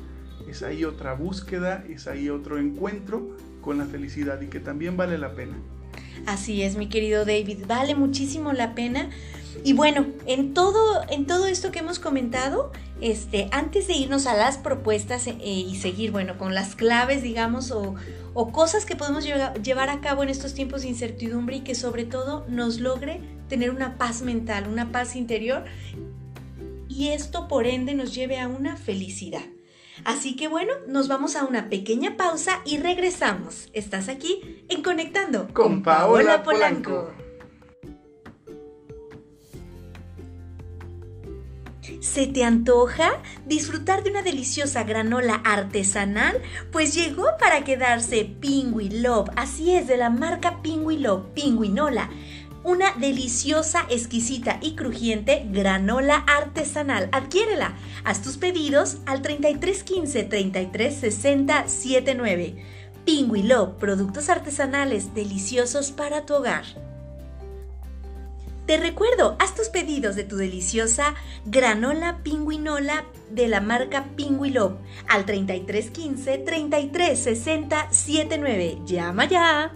es 0.49 0.63
ahí 0.63 0.85
otra 0.85 1.15
búsqueda, 1.15 1.85
es 1.89 2.07
ahí 2.07 2.31
otro 2.31 2.59
encuentro 2.59 3.37
con 3.61 3.79
la 3.79 3.87
felicidad 3.87 4.41
y 4.41 4.47
que 4.47 4.61
también 4.61 4.97
vale 4.97 5.19
la 5.19 5.35
pena. 5.35 5.57
Así 6.25 6.63
es, 6.63 6.77
mi 6.77 6.89
querido 6.89 7.25
David, 7.25 7.65
vale 7.67 7.95
muchísimo 7.95 8.53
la 8.53 8.75
pena 8.75 9.11
y 9.65 9.73
bueno, 9.73 10.07
en 10.27 10.55
todo, 10.55 11.03
en 11.09 11.27
todo 11.27 11.47
esto 11.47 11.71
que 11.71 11.81
hemos 11.81 11.99
comentado, 11.99 12.73
este, 13.01 13.49
antes 13.53 13.87
de 13.87 13.95
irnos 13.95 14.27
a 14.27 14.35
las 14.35 14.59
propuestas 14.59 15.27
eh, 15.27 15.37
y 15.41 15.77
seguir, 15.77 16.13
bueno, 16.13 16.39
con 16.39 16.55
las 16.55 16.77
claves, 16.77 17.23
digamos, 17.23 17.71
o, 17.71 17.95
cosas 18.53 18.85
que 18.85 18.97
podemos 18.97 19.25
llevar 19.25 19.89
a 19.89 20.01
cabo 20.01 20.23
en 20.23 20.29
estos 20.29 20.55
tiempos 20.55 20.83
de 20.83 20.89
incertidumbre 20.89 21.57
y 21.57 21.61
que 21.61 21.75
sobre 21.75 22.05
todo 22.05 22.45
nos 22.49 22.81
logre 22.81 23.21
tener 23.49 23.71
una 23.71 23.97
paz 23.97 24.23
mental, 24.23 24.69
una 24.69 24.93
paz 24.93 25.17
interior 25.17 25.65
y 26.89 27.09
esto 27.09 27.49
por 27.49 27.67
ende 27.67 27.95
nos 27.95 28.15
lleve 28.15 28.39
a 28.39 28.47
una 28.47 28.77
felicidad. 28.77 29.43
Así 30.05 30.37
que 30.37 30.49
bueno, 30.49 30.73
nos 30.87 31.09
vamos 31.09 31.35
a 31.37 31.45
una 31.45 31.71
pequeña 31.71 32.17
pausa 32.17 32.61
y 32.65 32.77
regresamos. 32.77 33.69
Estás 33.73 34.09
aquí 34.09 34.65
en 34.69 34.83
Conectando 34.83 35.49
con, 35.55 35.83
Paola, 35.83 36.43
Polanco. 36.43 37.11
¿Se 42.01 42.27
te 42.27 42.45
antoja 42.45 43.23
disfrutar 43.47 44.03
de 44.03 44.11
una 44.11 44.23
deliciosa 44.23 44.85
granola 44.85 45.35
artesanal? 45.45 46.41
Pues 46.73 46.95
llegó 46.95 47.27
para 47.39 47.65
quedarse 47.65 48.25
Pingui 48.25 48.89
Love, 48.91 49.31
así 49.37 49.73
es, 49.73 49.87
de 49.87 49.97
la 49.97 50.11
marca 50.11 50.63
Pingui 50.63 50.99
Love, 50.99 51.27
Pingüinola. 51.35 52.11
Una 52.65 52.93
deliciosa, 52.95 53.87
exquisita 53.91 54.59
y 54.61 54.75
crujiente 54.75 55.47
granola 55.53 56.17
artesanal. 56.17 57.09
Adquiérela. 57.13 57.77
Haz 58.05 58.23
tus 58.23 58.39
pedidos 58.39 58.99
al 59.07 59.23
3315 59.23 60.25
3360 60.25 61.69
79. 61.69 62.57
Pingui 63.05 63.45
Love, 63.45 63.75
productos 63.79 64.29
artesanales 64.29 65.15
deliciosos 65.15 65.93
para 65.93 66.27
tu 66.27 66.35
hogar. 66.35 66.65
Te 68.67 68.79
recuerdo, 68.79 69.37
haz 69.39 69.55
tus 69.55 69.69
pedidos 69.69 70.17
de 70.17 70.25
tu 70.25 70.37
deliciosa 70.37 71.15
granola 71.45 72.19
pingüinola 72.25 73.05
de 73.31 73.47
la 73.47 73.61
marca 73.61 74.07
Pingüilop 74.17 74.81
al 75.09 75.25
3315 75.25 76.39
3360 76.39 77.93
79. 77.93 78.79
Llama 78.85 79.27
ya. 79.27 79.73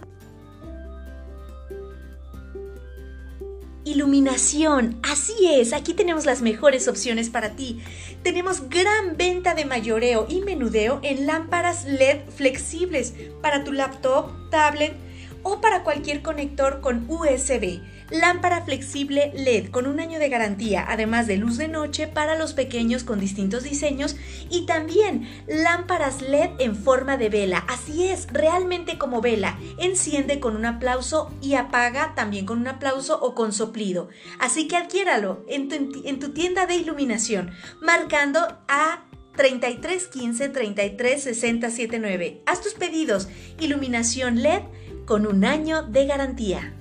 Iluminación, 3.85 4.99
así 5.03 5.33
es, 5.47 5.71
aquí 5.71 5.93
tenemos 5.93 6.25
las 6.25 6.41
mejores 6.41 6.89
opciones 6.89 7.29
para 7.29 7.51
ti. 7.51 7.81
Tenemos 8.23 8.69
gran 8.69 9.15
venta 9.15 9.55
de 9.55 9.63
mayoreo 9.63 10.25
y 10.27 10.41
menudeo 10.41 10.99
en 11.01 11.25
lámparas 11.25 11.85
LED 11.85 12.29
flexibles 12.29 13.13
para 13.41 13.63
tu 13.63 13.71
laptop, 13.71 14.49
tablet, 14.49 14.93
o 15.43 15.61
para 15.61 15.83
cualquier 15.83 16.21
conector 16.21 16.81
con 16.81 17.05
USB. 17.09 17.81
Lámpara 18.11 18.65
flexible 18.65 19.31
LED 19.33 19.69
con 19.69 19.87
un 19.87 20.01
año 20.01 20.19
de 20.19 20.27
garantía, 20.27 20.85
además 20.87 21.27
de 21.27 21.37
luz 21.37 21.57
de 21.57 21.69
noche 21.69 22.07
para 22.07 22.37
los 22.37 22.51
pequeños 22.51 23.05
con 23.05 23.21
distintos 23.21 23.63
diseños 23.63 24.17
y 24.49 24.65
también 24.65 25.29
lámparas 25.47 26.21
LED 26.21 26.49
en 26.59 26.75
forma 26.75 27.15
de 27.15 27.29
vela. 27.29 27.63
Así 27.69 28.03
es, 28.09 28.27
realmente 28.33 28.97
como 28.97 29.21
vela. 29.21 29.57
Enciende 29.77 30.41
con 30.41 30.57
un 30.57 30.65
aplauso 30.65 31.31
y 31.41 31.53
apaga 31.53 32.13
también 32.13 32.45
con 32.45 32.59
un 32.59 32.67
aplauso 32.67 33.17
o 33.21 33.33
con 33.33 33.53
soplido. 33.53 34.09
Así 34.39 34.67
que 34.67 34.75
adquiéralo 34.75 35.45
en 35.47 35.69
tu, 35.69 36.01
en 36.05 36.19
tu 36.19 36.33
tienda 36.33 36.65
de 36.65 36.75
iluminación, 36.75 37.51
marcando 37.81 38.39
a 38.67 39.05
33 39.37 40.07
15 40.07 40.49
33 40.49 41.23
60 41.23 41.69
79. 41.69 42.41
Haz 42.45 42.61
tus 42.61 42.73
pedidos. 42.73 43.29
Iluminación 43.59 44.41
LED 44.41 44.63
con 45.05 45.25
un 45.25 45.45
año 45.45 45.83
de 45.83 46.05
garantía. 46.05 46.73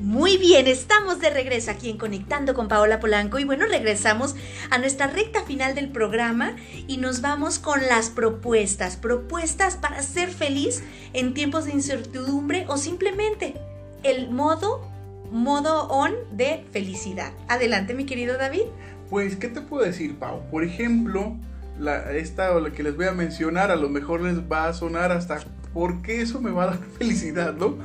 Muy 0.00 0.36
bien, 0.36 0.66
estamos 0.66 1.20
de 1.20 1.30
regreso 1.30 1.70
aquí 1.70 1.88
en 1.88 1.96
Conectando 1.96 2.52
con 2.52 2.68
Paola 2.68 3.00
Polanco 3.00 3.38
y 3.38 3.44
bueno, 3.44 3.64
regresamos 3.66 4.36
a 4.68 4.76
nuestra 4.76 5.06
recta 5.06 5.42
final 5.42 5.74
del 5.74 5.88
programa 5.90 6.54
y 6.86 6.98
nos 6.98 7.22
vamos 7.22 7.58
con 7.58 7.80
las 7.80 8.10
propuestas, 8.10 8.98
propuestas 8.98 9.76
para 9.78 10.02
ser 10.02 10.28
feliz 10.28 10.82
en 11.14 11.32
tiempos 11.32 11.64
de 11.64 11.72
incertidumbre 11.72 12.66
o 12.68 12.76
simplemente 12.76 13.54
el 14.02 14.30
modo, 14.30 14.86
modo 15.32 15.88
on 15.88 16.12
de 16.30 16.66
felicidad. 16.72 17.32
Adelante, 17.48 17.94
mi 17.94 18.04
querido 18.04 18.36
David. 18.36 18.64
Pues, 19.08 19.36
¿qué 19.36 19.48
te 19.48 19.62
puedo 19.62 19.82
decir, 19.82 20.18
Pau? 20.18 20.42
Por 20.50 20.62
ejemplo, 20.62 21.36
la, 21.78 22.12
esta 22.12 22.52
o 22.54 22.60
la 22.60 22.70
que 22.70 22.82
les 22.82 22.94
voy 22.96 23.06
a 23.06 23.12
mencionar, 23.12 23.70
a 23.70 23.76
lo 23.76 23.88
mejor 23.88 24.20
les 24.20 24.40
va 24.40 24.68
a 24.68 24.74
sonar 24.74 25.10
hasta 25.10 25.40
porque 25.76 26.22
eso 26.22 26.40
me 26.40 26.50
va 26.50 26.62
a 26.62 26.66
dar 26.68 26.78
felicidad, 26.98 27.54
¿no? 27.54 27.76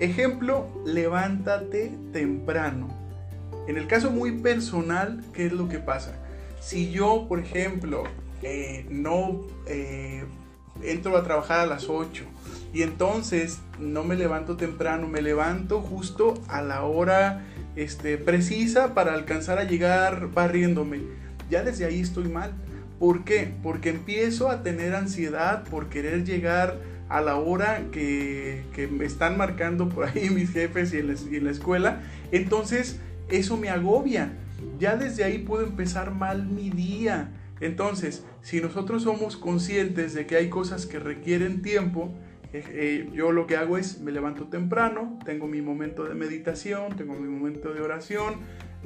Ejemplo, 0.00 0.66
levántate 0.84 1.92
temprano. 2.12 2.88
En 3.68 3.76
el 3.76 3.86
caso 3.86 4.10
muy 4.10 4.32
personal, 4.32 5.24
¿qué 5.32 5.46
es 5.46 5.52
lo 5.52 5.68
que 5.68 5.78
pasa? 5.78 6.16
Si 6.60 6.90
yo, 6.90 7.26
por 7.28 7.38
ejemplo, 7.38 8.04
eh, 8.42 8.86
no 8.90 9.42
eh, 9.66 10.24
entro 10.82 11.16
a 11.16 11.22
trabajar 11.22 11.60
a 11.60 11.66
las 11.66 11.88
8 11.88 12.24
y 12.72 12.82
entonces 12.82 13.60
no 13.78 14.02
me 14.02 14.16
levanto 14.16 14.56
temprano, 14.56 15.06
me 15.06 15.22
levanto 15.22 15.80
justo 15.80 16.34
a 16.48 16.60
la 16.60 16.82
hora 16.82 17.44
este, 17.76 18.18
precisa 18.18 18.94
para 18.94 19.14
alcanzar 19.14 19.58
a 19.58 19.64
llegar 19.64 20.30
barriéndome. 20.32 21.02
Ya 21.50 21.62
desde 21.62 21.84
ahí 21.84 22.00
estoy 22.00 22.28
mal. 22.28 22.52
¿Por 22.98 23.24
qué? 23.24 23.52
Porque 23.62 23.90
empiezo 23.90 24.50
a 24.50 24.62
tener 24.62 24.94
ansiedad 24.94 25.64
por 25.64 25.88
querer 25.88 26.24
llegar 26.24 26.78
a 27.08 27.20
la 27.20 27.36
hora 27.36 27.84
que, 27.92 28.64
me 28.90 29.04
están 29.04 29.36
marcando 29.36 29.88
por 29.88 30.06
ahí 30.06 30.30
mis 30.34 30.50
jefes 30.52 30.92
y 30.94 30.98
en, 30.98 31.08
la, 31.08 31.14
y 31.14 31.40
la 31.40 31.50
escuela. 31.50 32.02
Entonces 32.32 33.00
eso 33.28 33.56
me 33.56 33.70
agobia. 33.70 34.32
Ya 34.78 34.96
desde 34.96 35.24
ahí 35.24 35.38
puedo 35.38 35.64
empezar 35.64 36.12
mal 36.12 36.46
mi 36.46 36.70
día. 36.70 37.30
Entonces, 37.60 38.24
si 38.42 38.60
nosotros 38.60 39.04
somos 39.04 39.36
conscientes 39.36 40.14
de 40.14 40.26
que 40.26 40.36
hay 40.36 40.48
cosas 40.48 40.86
que 40.86 40.98
requieren 40.98 41.62
tiempo, 41.62 42.12
eh, 42.52 43.08
yo 43.12 43.32
lo 43.32 43.46
que 43.46 43.56
hago 43.56 43.78
es 43.78 44.00
me 44.00 44.12
levanto 44.12 44.46
temprano, 44.46 45.18
tengo 45.24 45.48
mi 45.48 45.60
momento 45.60 46.04
de 46.04 46.14
meditación, 46.14 46.96
tengo 46.96 47.14
mi 47.14 47.28
momento 47.28 47.72
de 47.72 47.80
oración, 47.80 48.34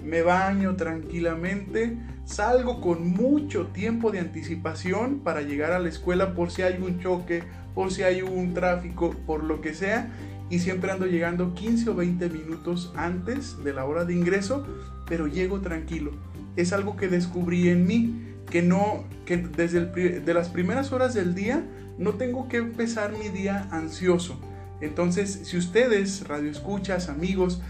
me 0.05 0.23
baño 0.23 0.77
tranquilamente, 0.77 1.97
salgo 2.25 2.81
con 2.81 3.09
mucho 3.09 3.67
tiempo 3.69 4.11
de 4.11 4.21
anticipación 4.21 5.21
para 5.21 5.43
llegar 5.43 5.73
a 5.73 5.79
la 5.79 5.89
escuela 5.89 6.35
por 6.35 6.51
si 6.51 6.63
hay 6.63 6.79
un 6.81 7.01
choque, 7.01 7.43
por 7.75 7.93
si 7.93 8.03
hay 8.03 8.23
un 8.23 8.55
tráfico, 8.55 9.15
por 9.27 9.45
lo 9.45 9.61
que 9.61 9.75
sea, 9.75 10.11
y 10.51 10.61
siempre 10.61 10.91
ando 10.91 11.07
llegando 11.07 11.55
15 11.55 11.91
o 11.91 11.95
20 11.95 12.29
minutos 12.31 12.93
antes 12.97 13.63
de 13.63 13.73
la 13.73 13.85
hora 13.85 14.05
de 14.05 14.15
ingreso, 14.15 14.67
pero 15.07 15.27
llego 15.27 15.61
tranquilo. 15.61 16.13
Es 16.57 16.73
algo 16.73 16.97
que 16.97 17.09
descubrí 17.09 17.69
en 17.69 17.87
mí, 17.87 18.25
que 18.51 18.63
no, 18.63 19.05
que 19.27 19.37
desde 19.37 19.87
de 20.21 20.35
las 20.35 20.49
primeras 20.49 20.93
horas 20.93 21.15
del 21.15 21.35
día 21.35 21.65
no 21.99 22.15
tengo 22.15 22.49
que 22.49 22.59
empezar 22.59 23.13
mi 23.13 23.29
día 23.29 23.69
ansioso. 23.71 24.41
Entonces, 24.81 25.41
si 25.45 25.57
ustedes, 25.57 26.27
radioescuchas, 26.29 27.09
amigos, 27.09 27.61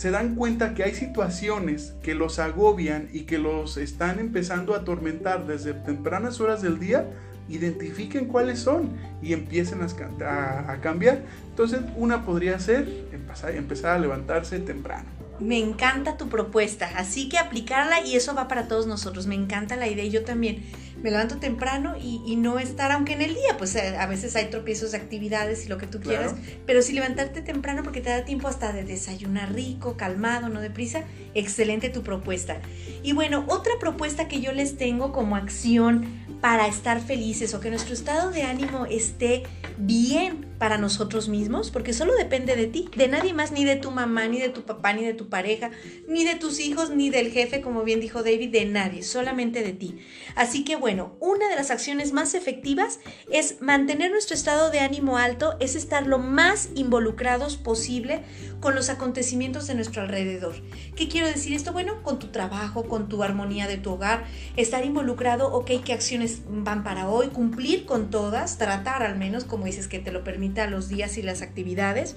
se 0.00 0.10
dan 0.10 0.34
cuenta 0.34 0.72
que 0.72 0.82
hay 0.82 0.94
situaciones 0.94 1.92
que 2.02 2.14
los 2.14 2.38
agobian 2.38 3.10
y 3.12 3.24
que 3.24 3.36
los 3.36 3.76
están 3.76 4.18
empezando 4.18 4.72
a 4.72 4.78
atormentar 4.78 5.46
desde 5.46 5.74
tempranas 5.74 6.40
horas 6.40 6.62
del 6.62 6.78
día, 6.78 7.04
identifiquen 7.50 8.24
cuáles 8.24 8.60
son 8.60 8.96
y 9.20 9.34
empiecen 9.34 9.80
a, 9.82 10.78
cambiar. 10.80 11.20
Entonces, 11.50 11.80
una 11.96 12.24
podría 12.24 12.58
ser 12.58 12.88
empezar 13.12 13.90
a 13.90 13.98
levantarse 13.98 14.58
temprano. 14.60 15.04
Me 15.38 15.58
encanta 15.58 16.16
tu 16.16 16.30
propuesta, 16.30 16.90
así 16.96 17.28
que 17.28 17.36
aplicarla 17.36 18.00
y 18.00 18.16
eso 18.16 18.34
va 18.34 18.48
para 18.48 18.68
todos 18.68 18.86
nosotros. 18.86 19.26
Me 19.26 19.34
encanta 19.34 19.76
la 19.76 19.86
idea 19.86 20.04
y 20.04 20.10
yo 20.10 20.24
también 20.24 20.62
me 21.02 21.10
levanto 21.10 21.38
temprano 21.38 21.94
y, 22.00 22.36
no 22.36 22.58
estar, 22.58 22.92
aunque 22.92 23.12
en 23.12 23.22
el 23.22 23.34
día, 23.34 23.56
pues 23.58 23.74
eh, 23.74 23.96
a 23.98 24.06
veces 24.06 24.36
hay 24.36 24.46
tropiezos 24.46 24.92
de 24.92 24.98
actividades 24.98 25.66
y 25.66 25.68
lo 25.68 25.78
que 25.78 25.86
tú 25.86 26.00
quieras, 26.00 26.34
pero 26.66 26.80
si 26.82 26.92
levantarte 26.92 27.42
temprano 27.42 27.82
porque 27.82 28.00
te 28.00 28.10
da 28.10 28.24
tiempo 28.24 28.48
hasta 28.48 28.72
de 28.72 28.84
desayunar 28.84 29.52
rico, 29.52 29.96
calmado, 29.96 30.48
no 30.48 30.60
deprisa, 30.60 31.04
excelente 31.34 31.90
tu 31.90 32.02
propuesta. 32.02 32.60
Y 33.02 33.12
bueno, 33.12 33.44
otra 33.48 33.72
propuesta 33.78 34.28
que 34.28 34.40
yo 34.40 34.52
les 34.52 34.76
tengo 34.76 35.12
como 35.12 35.36
acción 35.36 36.06
para 36.40 36.66
estar 36.66 37.00
felices 37.00 37.52
o 37.54 37.60
que 37.60 37.70
nuestro 37.70 37.94
estado 37.94 38.30
de 38.30 38.42
ánimo 38.42 38.86
esté 38.86 39.42
bien 39.80 40.46
para 40.58 40.76
nosotros 40.76 41.28
mismos, 41.28 41.70
porque 41.70 41.94
solo 41.94 42.14
depende 42.14 42.54
de 42.54 42.66
ti, 42.66 42.88
de 42.94 43.08
nadie 43.08 43.32
más, 43.32 43.50
ni 43.50 43.64
de 43.64 43.76
tu 43.76 43.90
mamá, 43.90 44.28
ni 44.28 44.38
de 44.38 44.50
tu 44.50 44.62
papá, 44.62 44.92
ni 44.92 45.04
de 45.04 45.14
tu 45.14 45.28
pareja, 45.30 45.70
ni 46.06 46.24
de 46.24 46.34
tus 46.34 46.60
hijos, 46.60 46.90
ni 46.90 47.08
del 47.08 47.30
jefe, 47.30 47.62
como 47.62 47.82
bien 47.82 47.98
dijo 48.00 48.22
David, 48.22 48.50
de 48.50 48.66
nadie, 48.66 49.02
solamente 49.02 49.62
de 49.62 49.72
ti. 49.72 49.98
Así 50.36 50.62
que 50.62 50.76
bueno, 50.76 51.16
una 51.18 51.48
de 51.48 51.56
las 51.56 51.70
acciones 51.70 52.12
más 52.12 52.34
efectivas 52.34 53.00
es 53.32 53.62
mantener 53.62 54.10
nuestro 54.10 54.34
estado 54.34 54.70
de 54.70 54.80
ánimo 54.80 55.16
alto, 55.16 55.56
es 55.60 55.76
estar 55.76 56.06
lo 56.06 56.18
más 56.18 56.68
involucrados 56.74 57.56
posible 57.56 58.22
con 58.60 58.74
los 58.74 58.90
acontecimientos 58.90 59.66
de 59.66 59.74
nuestro 59.74 60.02
alrededor. 60.02 60.54
¿Qué 60.94 61.08
quiero 61.08 61.26
decir 61.26 61.54
esto? 61.54 61.72
Bueno, 61.72 62.02
con 62.02 62.18
tu 62.18 62.26
trabajo, 62.28 62.84
con 62.84 63.08
tu 63.08 63.22
armonía 63.22 63.66
de 63.66 63.78
tu 63.78 63.92
hogar, 63.92 64.24
estar 64.56 64.84
involucrado, 64.84 65.52
ok, 65.54 65.70
qué 65.82 65.94
acciones 65.94 66.42
van 66.48 66.84
para 66.84 67.08
hoy, 67.08 67.28
cumplir 67.28 67.86
con 67.86 68.10
todas, 68.10 68.58
tratar 68.58 69.02
al 69.02 69.16
menos, 69.16 69.44
como 69.44 69.66
dices, 69.70 69.88
que 69.88 69.98
te 69.98 70.12
lo 70.12 70.24
permita 70.24 70.66
los 70.66 70.88
días 70.88 71.16
y 71.18 71.22
las 71.22 71.42
actividades, 71.42 72.16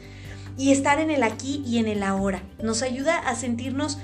y 0.57 0.71
estar 0.71 0.99
en 0.99 1.09
el 1.09 1.23
aquí 1.23 1.63
y 1.65 1.77
en 1.77 1.87
el 1.87 2.03
ahora. 2.03 2.43
Nos 2.61 2.81
ayuda 2.81 3.17
a 3.17 3.35
sentirnos 3.35 3.97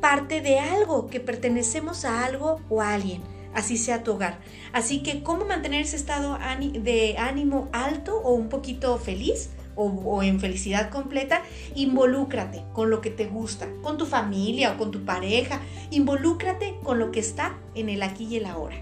parte 0.00 0.40
de 0.40 0.58
algo, 0.58 1.08
que 1.08 1.20
pertenecemos 1.20 2.04
a 2.04 2.24
algo 2.24 2.60
o 2.68 2.82
a 2.82 2.94
alguien, 2.94 3.22
así 3.54 3.78
sea 3.78 4.02
tu 4.02 4.12
hogar. 4.12 4.38
Así 4.72 5.02
que, 5.02 5.22
¿cómo 5.22 5.44
mantener 5.46 5.82
ese 5.82 5.96
estado 5.96 6.38
de 6.58 7.16
ánimo 7.18 7.68
alto 7.72 8.18
o 8.18 8.34
un 8.34 8.48
poquito 8.48 8.98
feliz? 8.98 9.50
o, 9.76 10.22
en 10.22 10.40
felicidad 10.40 10.90
completa, 10.90 11.42
involúcrate 11.74 12.64
con 12.72 12.90
lo 12.90 13.00
que 13.00 13.10
te 13.10 13.26
gusta, 13.26 13.68
con 13.82 13.98
tu 13.98 14.06
familia 14.06 14.72
o 14.72 14.78
con 14.78 14.90
tu 14.90 15.04
pareja, 15.04 15.60
involúcrate 15.90 16.78
con 16.82 16.98
lo 16.98 17.10
que 17.10 17.20
está 17.20 17.58
en 17.74 17.88
el 17.88 18.02
aquí 18.02 18.24
y 18.24 18.36
el 18.36 18.46
ahora. 18.46 18.76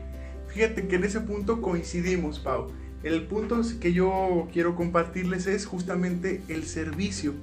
Fíjate 0.48 0.86
que 0.86 0.96
en 0.96 1.04
ese 1.04 1.20
punto 1.20 1.62
coincidimos, 1.62 2.38
Pau. 2.38 2.70
El 3.02 3.22
punto 3.26 3.60
que 3.80 3.92
yo 3.92 4.48
quiero 4.52 4.76
compartirles 4.76 5.46
es 5.46 5.66
justamente 5.66 6.42
el 6.48 6.64
servicio. 6.64 7.34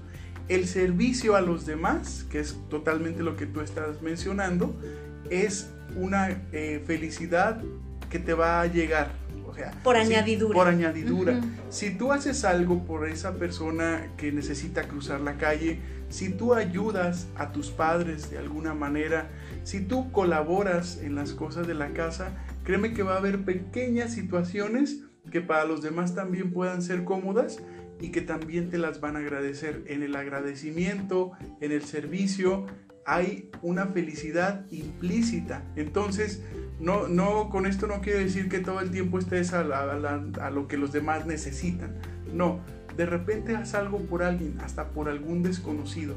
El 0.47 0.67
servicio 0.67 1.35
a 1.35 1.41
los 1.41 1.65
demás, 1.65 2.25
que 2.29 2.39
es 2.39 2.57
totalmente 2.69 3.23
lo 3.23 3.35
que 3.35 3.45
tú 3.45 3.61
estás 3.61 4.01
mencionando, 4.01 4.73
es 5.29 5.69
una 5.95 6.29
eh, 6.51 6.81
felicidad 6.85 7.61
que 8.09 8.19
te 8.19 8.33
va 8.33 8.61
a 8.61 8.67
llegar 8.67 9.11
por 9.83 9.95
añadidura. 9.95 10.53
Por 10.53 10.67
añadidura. 10.67 11.41
Si 11.69 11.91
tú 11.91 12.11
haces 12.11 12.45
algo 12.45 12.85
por 12.85 13.07
esa 13.07 13.35
persona 13.35 14.07
que 14.17 14.31
necesita 14.31 14.87
cruzar 14.87 15.21
la 15.21 15.37
calle, 15.37 15.79
si 16.09 16.29
tú 16.29 16.53
ayudas 16.53 17.27
a 17.35 17.51
tus 17.51 17.69
padres 17.69 18.31
de 18.31 18.37
alguna 18.37 18.73
manera, 18.73 19.29
si 19.63 19.81
tú 19.81 20.11
colaboras 20.11 20.99
en 21.01 21.15
las 21.15 21.33
cosas 21.33 21.67
de 21.67 21.73
la 21.73 21.89
casa, 21.89 22.31
créeme 22.63 22.93
que 22.93 23.03
va 23.03 23.15
a 23.15 23.17
haber 23.17 23.43
pequeñas 23.43 24.13
situaciones 24.13 25.03
que 25.31 25.41
para 25.41 25.65
los 25.65 25.81
demás 25.81 26.15
también 26.15 26.51
puedan 26.51 26.81
ser 26.81 27.03
cómodas 27.03 27.59
y 27.99 28.11
que 28.11 28.21
también 28.21 28.69
te 28.69 28.77
las 28.77 29.01
van 29.01 29.15
a 29.15 29.19
agradecer. 29.19 29.83
En 29.87 30.03
el 30.03 30.15
agradecimiento, 30.15 31.31
en 31.61 31.71
el 31.71 31.83
servicio, 31.83 32.65
hay 33.05 33.49
una 33.61 33.87
felicidad 33.87 34.65
implícita. 34.71 35.63
Entonces, 35.75 36.43
no, 36.79 37.07
no, 37.07 37.49
con 37.49 37.65
esto 37.65 37.87
no 37.87 38.01
quiero 38.01 38.19
decir 38.19 38.49
que 38.49 38.59
todo 38.59 38.79
el 38.79 38.91
tiempo 38.91 39.19
estés 39.19 39.53
a, 39.53 39.61
a, 39.61 40.49
lo 40.51 40.67
que 40.67 40.77
los 40.77 40.91
demás 40.91 41.25
necesitan. 41.25 41.97
No, 42.33 42.61
de 42.95 43.05
repente 43.05 43.55
haz 43.55 43.73
algo 43.73 43.99
por 43.99 44.23
alguien, 44.23 44.59
hasta 44.61 44.89
por 44.91 45.09
algún 45.09 45.43
desconocido. 45.43 46.15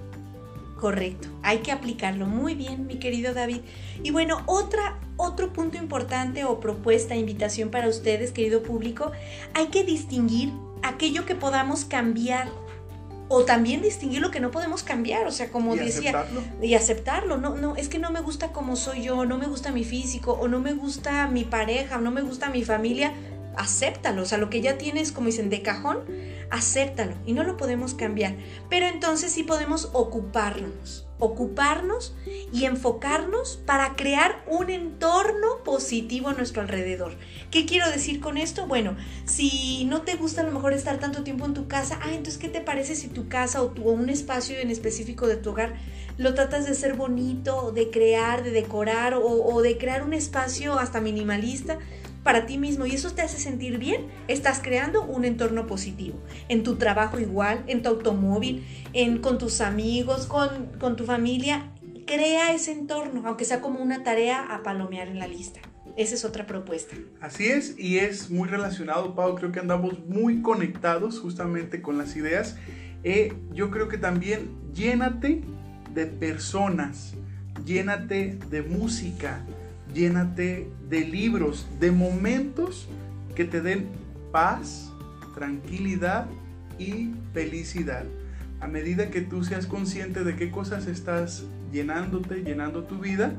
Correcto, 0.83 1.29
hay 1.45 1.59
que 1.59 1.71
aplicarlo 1.71 2.27
muy 2.27 2.57
bien, 2.57 2.89
mi 2.89 2.97
querido 2.97 3.35
David. 3.35 3.61
Y 4.03 4.11
bueno, 4.11 4.43
otra, 4.47 4.99
otro 5.17 5.53
punto 5.53 5.79
importante 5.79 6.45
o 6.45 6.59
propuesta, 6.59 7.15
invitación 7.15 7.71
para 7.71 7.87
ustedes, 7.87 8.33
querido 8.33 8.65
público, 8.65 9.13
hay 9.55 9.69
que 9.69 9.85
distinguir 9.85 10.51
aquello 10.83 11.25
que 11.25 11.37
podamos 11.37 11.85
cambiar 11.85 12.49
o 13.29 13.45
también 13.45 13.81
distinguir 13.81 14.21
lo 14.21 14.33
que 14.33 14.41
no 14.41 14.51
podemos 14.51 14.83
cambiar, 14.83 15.25
o 15.25 15.31
sea, 15.31 15.51
como 15.51 15.77
Y 15.77 15.79
decía, 15.79 16.19
aceptarlo. 16.19 16.43
y 16.61 16.75
aceptarlo, 16.75 17.39
no, 17.39 17.55
no, 17.55 17.77
es 17.77 17.89
que 17.89 18.01
no 18.01 18.11
me 18.11 18.21
gusta 18.21 18.49
como 18.51 18.75
soy 18.75 19.05
yo, 19.05 19.25
no 19.25 19.39
me 19.39 19.47
gusta 19.47 19.71
mi 19.71 19.85
físico, 19.85 20.33
o 20.33 20.49
no 20.49 20.59
me 20.59 20.73
gusta 20.73 21.29
mi 21.29 21.45
pareja, 21.45 21.99
o 21.99 22.01
no 22.01 22.11
me 22.11 22.23
gusta 22.23 22.51
mi 22.51 22.65
familia, 22.65 23.13
acéptalo, 23.57 24.23
o 24.23 24.25
sea, 24.25 24.39
lo 24.39 24.51
que 24.51 24.61
ya 24.61 24.79
tienes, 24.79 25.13
como 25.13 25.27
dicen, 25.27 25.49
de 25.49 25.63
cajón, 25.63 26.01
acéptalo, 26.53 27.15
y 27.25 27.33
no 27.33 27.45
lo 27.45 27.57
podemos 27.57 27.95
cambiar, 27.95 28.37
pero 28.69 28.87
entonces 28.87 29.33
sí 29.33 29.43
podemos 29.43 29.89
ocuparnos, 29.95 31.07
ocuparnos 31.19 32.15
y 32.53 32.67
enfocarnos 32.67 33.59
para 33.65 33.97
crear 33.97 34.45
un 34.47 34.69
entorno 34.69 35.65
positivo 35.65 36.29
a 36.29 36.35
nuestro 36.35 36.61
alrededor. 36.61 37.17
¿Qué 37.51 37.65
quiero 37.65 37.91
decir 37.91 38.21
con 38.21 38.37
esto? 38.37 38.67
Bueno, 38.67 38.97
si 39.25 39.87
no 39.87 40.03
te 40.03 40.17
gusta 40.17 40.43
a 40.43 40.45
lo 40.45 40.53
mejor 40.53 40.75
estar 40.75 40.99
tanto 40.99 41.25
tiempo 41.25 41.47
en 41.47 41.55
tu 41.55 41.69
casa, 41.69 41.99
ah, 42.03 42.11
entonces, 42.11 42.37
¿qué 42.37 42.51
te 42.51 42.61
parece 42.61 42.97
si 42.97 43.09
tu 43.09 43.29
casa 43.29 43.63
o, 43.63 43.73
un 43.85 44.11
espacio 44.11 44.59
en 44.59 44.71
específico 44.71 45.27
de 45.27 45.37
tu 45.37 45.51
hogar 45.51 45.75
lo 46.19 46.35
tratas 46.35 46.67
de 46.67 46.75
ser 46.75 46.93
bonito, 46.95 47.73
de 47.73 47.91
crear, 47.91 48.43
de 48.43 48.51
decorar 48.51 49.15
o 49.15 49.63
de 49.63 49.79
crear 49.79 50.03
un 50.03 50.13
espacio 50.13 50.79
hasta 50.79 51.01
minimalista? 51.01 51.79
Para 52.23 52.47
ti 52.47 52.59
mismo 52.59 52.87
y 52.87 52.95
eso 52.95 53.11
te 53.13 53.23
hace 53.23 53.39
sentir 53.39 53.79
bien, 53.79 54.07
estás 54.29 54.61
creando 54.61 55.05
un 55.05 55.25
entorno 55.25 55.67
positivo. 55.67 56.19
En 56.49 56.63
tu 56.63 56.77
trabajo 56.77 57.19
igual, 57.19 57.65
en 57.67 57.83
tu 57.83 57.89
automóvil, 57.89 58.65
en, 58.93 59.19
con 59.19 59.39
tus 59.39 59.61
amigos, 59.61 60.27
con, 60.27 60.67
con 60.79 60.97
tu 60.97 61.05
familia, 61.05 61.71
crea 62.07 62.53
ese 62.55 62.73
entorno, 62.73 63.23
aunque 63.27 63.45
sea 63.45 63.61
como 63.61 63.81
una 63.81 64.03
tarea 64.05 64.43
a 64.55 64.63
palomear 64.63 65.09
en 65.09 65.19
la 65.19 65.27
lista. 65.27 65.61
Esa 65.97 66.15
es 66.15 66.25
otra 66.25 66.47
propuesta. 66.47 66.97
Así 67.21 67.47
es, 67.49 67.79
y 67.79 67.99
es 67.99 68.31
muy 68.31 68.49
relacionado, 68.49 69.15
Pau. 69.15 69.35
Creo 69.35 69.53
que 69.53 69.61
andamos 69.61 70.07
muy 70.07 70.41
conectados 70.41 71.21
justamente 71.21 71.83
con 71.83 71.99
las 71.99 72.17
ideas. 72.17 72.57
Eh, 73.05 73.35
yo 73.53 73.71
creo 73.71 73.89
que 73.89 73.99
también 73.99 74.57
llénate 74.73 75.43
de 75.93 76.07
personas, 76.07 77.15
llénate 77.67 78.39
de 78.49 78.63
música, 78.63 79.45
llénate 79.95 80.71
de 80.89 81.01
libros, 81.01 81.67
de 81.81 81.91
momentos 81.91 82.89
que 83.35 83.45
te 83.45 83.61
den 83.61 83.89
paz, 84.31 84.93
tranquilidad 85.35 86.27
y 86.79 87.11
felicidad. 87.33 88.05
A 88.61 88.67
medida 88.67 89.11
que 89.11 89.23
tú 89.23 89.45
seas 89.45 89.67
consciente 89.67 90.25
de 90.25 90.37
qué 90.37 90.51
cosas 90.51 90.87
estás 90.87 91.45
llenándote, 91.73 92.43
llenando 92.43 92.85
tu 92.85 92.99
vida, 92.99 93.33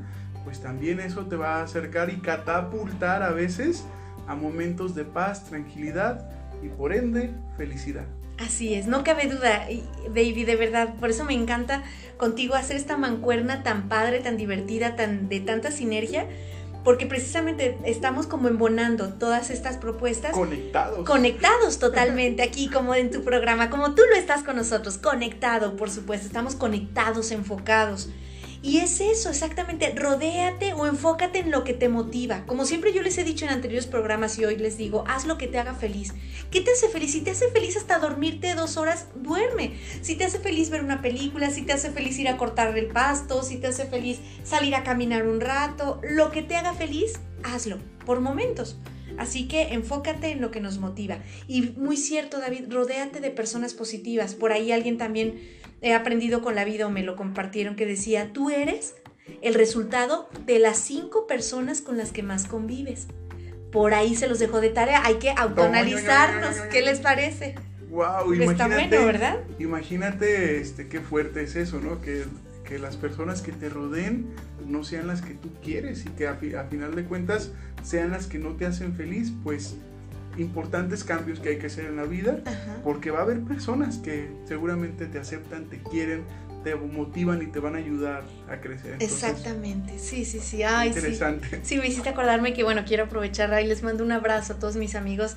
pues 0.44 0.60
también 0.60 1.00
eso 1.00 1.26
te 1.26 1.36
va 1.36 1.56
a 1.56 1.62
acercar 1.62 2.10
y 2.10 2.18
catapultar 2.18 3.22
a 3.22 3.30
veces 3.30 3.84
a 4.26 4.34
momentos 4.34 4.94
de 4.94 5.04
paz, 5.04 5.46
tranquilidad 5.46 6.30
y 6.62 6.68
por 6.68 6.92
ende 6.92 7.30
felicidad. 7.56 8.06
Así 8.38 8.74
es, 8.74 8.86
no 8.86 9.04
cabe 9.04 9.28
duda, 9.28 9.68
baby, 10.08 10.44
de 10.44 10.56
verdad. 10.56 10.94
Por 10.98 11.10
eso 11.10 11.24
me 11.24 11.34
encanta 11.34 11.84
contigo 12.16 12.54
hacer 12.54 12.76
esta 12.76 12.96
mancuerna 12.96 13.62
tan 13.62 13.88
padre, 13.88 14.20
tan 14.20 14.36
divertida, 14.36 14.96
tan 14.96 15.28
de 15.28 15.40
tanta 15.40 15.70
sinergia, 15.70 16.26
porque 16.82 17.06
precisamente 17.06 17.78
estamos 17.84 18.26
como 18.26 18.48
embonando 18.48 19.14
todas 19.14 19.50
estas 19.50 19.76
propuestas. 19.76 20.32
Conectados. 20.32 21.06
Conectados 21.06 21.78
totalmente 21.78 22.42
aquí, 22.48 22.68
como 22.68 22.94
en 22.94 23.10
tu 23.10 23.22
programa, 23.22 23.70
como 23.70 23.94
tú 23.94 24.02
lo 24.10 24.16
estás 24.16 24.42
con 24.42 24.56
nosotros, 24.56 24.98
conectado, 24.98 25.76
por 25.76 25.90
supuesto, 25.90 26.26
estamos 26.26 26.56
conectados, 26.56 27.30
enfocados. 27.30 28.08
Y 28.64 28.78
es 28.78 29.02
eso, 29.02 29.28
exactamente, 29.28 29.92
rodéate 29.94 30.72
o 30.72 30.86
enfócate 30.86 31.40
en 31.40 31.50
lo 31.50 31.64
que 31.64 31.74
te 31.74 31.90
motiva. 31.90 32.46
Como 32.46 32.64
siempre 32.64 32.94
yo 32.94 33.02
les 33.02 33.18
he 33.18 33.22
dicho 33.22 33.44
en 33.44 33.50
anteriores 33.50 33.86
programas 33.86 34.38
y 34.38 34.46
hoy 34.46 34.56
les 34.56 34.78
digo, 34.78 35.04
haz 35.06 35.26
lo 35.26 35.36
que 35.36 35.48
te 35.48 35.58
haga 35.58 35.74
feliz. 35.74 36.14
¿Qué 36.50 36.62
te 36.62 36.72
hace 36.72 36.88
feliz? 36.88 37.12
Si 37.12 37.20
te 37.20 37.32
hace 37.32 37.50
feliz 37.50 37.76
hasta 37.76 37.98
dormirte 37.98 38.54
dos 38.54 38.78
horas, 38.78 39.08
duerme. 39.16 39.74
Si 40.00 40.16
te 40.16 40.24
hace 40.24 40.38
feliz 40.38 40.70
ver 40.70 40.82
una 40.82 41.02
película, 41.02 41.50
si 41.50 41.60
te 41.60 41.74
hace 41.74 41.90
feliz 41.90 42.18
ir 42.18 42.26
a 42.26 42.38
cortar 42.38 42.78
el 42.78 42.86
pasto, 42.86 43.42
si 43.42 43.58
te 43.58 43.66
hace 43.66 43.84
feliz 43.84 44.20
salir 44.44 44.74
a 44.74 44.82
caminar 44.82 45.26
un 45.26 45.42
rato, 45.42 46.00
lo 46.02 46.30
que 46.30 46.42
te 46.42 46.56
haga 46.56 46.72
feliz, 46.72 47.20
hazlo, 47.42 47.76
por 48.06 48.22
momentos. 48.22 48.78
Así 49.18 49.46
que 49.46 49.74
enfócate 49.74 50.30
en 50.30 50.40
lo 50.40 50.50
que 50.50 50.60
nos 50.60 50.78
motiva. 50.78 51.18
Y 51.46 51.74
muy 51.76 51.98
cierto, 51.98 52.40
David, 52.40 52.72
rodéate 52.72 53.20
de 53.20 53.30
personas 53.30 53.74
positivas. 53.74 54.34
Por 54.34 54.52
ahí 54.52 54.72
alguien 54.72 54.96
también 54.96 55.38
he 55.84 55.92
aprendido 55.92 56.40
con 56.40 56.54
la 56.54 56.64
vida 56.64 56.86
o 56.86 56.90
me 56.90 57.02
lo 57.02 57.14
compartieron 57.14 57.76
que 57.76 57.84
decía, 57.84 58.32
tú 58.32 58.48
eres 58.48 58.94
el 59.42 59.52
resultado 59.52 60.28
de 60.46 60.58
las 60.58 60.78
cinco 60.78 61.26
personas 61.26 61.82
con 61.82 61.98
las 61.98 62.10
que 62.10 62.22
más 62.22 62.46
convives. 62.46 63.06
Por 63.70 63.92
ahí 63.92 64.16
se 64.16 64.26
los 64.26 64.38
dejo 64.38 64.62
de 64.62 64.70
tarea, 64.70 65.02
hay 65.04 65.16
que 65.16 65.30
autoanalizarnos. 65.30 66.56
¿Qué 66.72 66.80
les 66.80 67.00
parece? 67.00 67.54
Wow, 67.90 68.32
Está 68.32 68.66
bueno, 68.66 69.04
¿verdad? 69.04 69.40
Imagínate 69.58 70.58
este, 70.58 70.88
qué 70.88 71.00
fuerte 71.00 71.42
es 71.42 71.54
eso, 71.54 71.80
¿no? 71.80 72.00
Que, 72.00 72.24
que 72.64 72.78
las 72.78 72.96
personas 72.96 73.42
que 73.42 73.52
te 73.52 73.68
rodeen 73.68 74.34
no 74.66 74.84
sean 74.84 75.06
las 75.06 75.20
que 75.20 75.34
tú 75.34 75.52
quieres 75.62 76.06
y 76.06 76.08
que 76.10 76.26
a, 76.26 76.32
a 76.32 76.64
final 76.64 76.94
de 76.94 77.04
cuentas 77.04 77.52
sean 77.82 78.10
las 78.10 78.26
que 78.26 78.38
no 78.38 78.56
te 78.56 78.64
hacen 78.64 78.94
feliz, 78.94 79.32
pues 79.42 79.76
importantes 80.38 81.04
cambios 81.04 81.40
que 81.40 81.50
hay 81.50 81.58
que 81.58 81.66
hacer 81.66 81.86
en 81.86 81.96
la 81.96 82.04
vida, 82.04 82.40
Ajá. 82.44 82.78
porque 82.82 83.10
va 83.10 83.20
a 83.20 83.22
haber 83.22 83.40
personas 83.40 83.98
que 83.98 84.30
seguramente 84.46 85.06
te 85.06 85.18
aceptan, 85.18 85.66
te 85.66 85.78
quieren, 85.78 86.24
te 86.64 86.74
motivan 86.74 87.42
y 87.42 87.46
te 87.46 87.60
van 87.60 87.74
a 87.74 87.78
ayudar 87.78 88.24
a 88.48 88.60
crecer. 88.60 88.94
Entonces, 88.94 89.22
Exactamente, 89.22 89.98
sí, 89.98 90.24
sí, 90.24 90.40
sí. 90.40 90.62
Ay, 90.62 90.88
interesante. 90.88 91.60
Sí, 91.62 91.78
me 91.78 91.86
hiciste 91.86 92.08
acordarme 92.08 92.54
que, 92.54 92.64
bueno, 92.64 92.82
quiero 92.86 93.04
aprovechar 93.04 93.60
y 93.62 93.66
les 93.66 93.82
mando 93.82 94.02
un 94.02 94.12
abrazo 94.12 94.54
a 94.54 94.58
todos 94.58 94.76
mis 94.76 94.94
amigos 94.94 95.36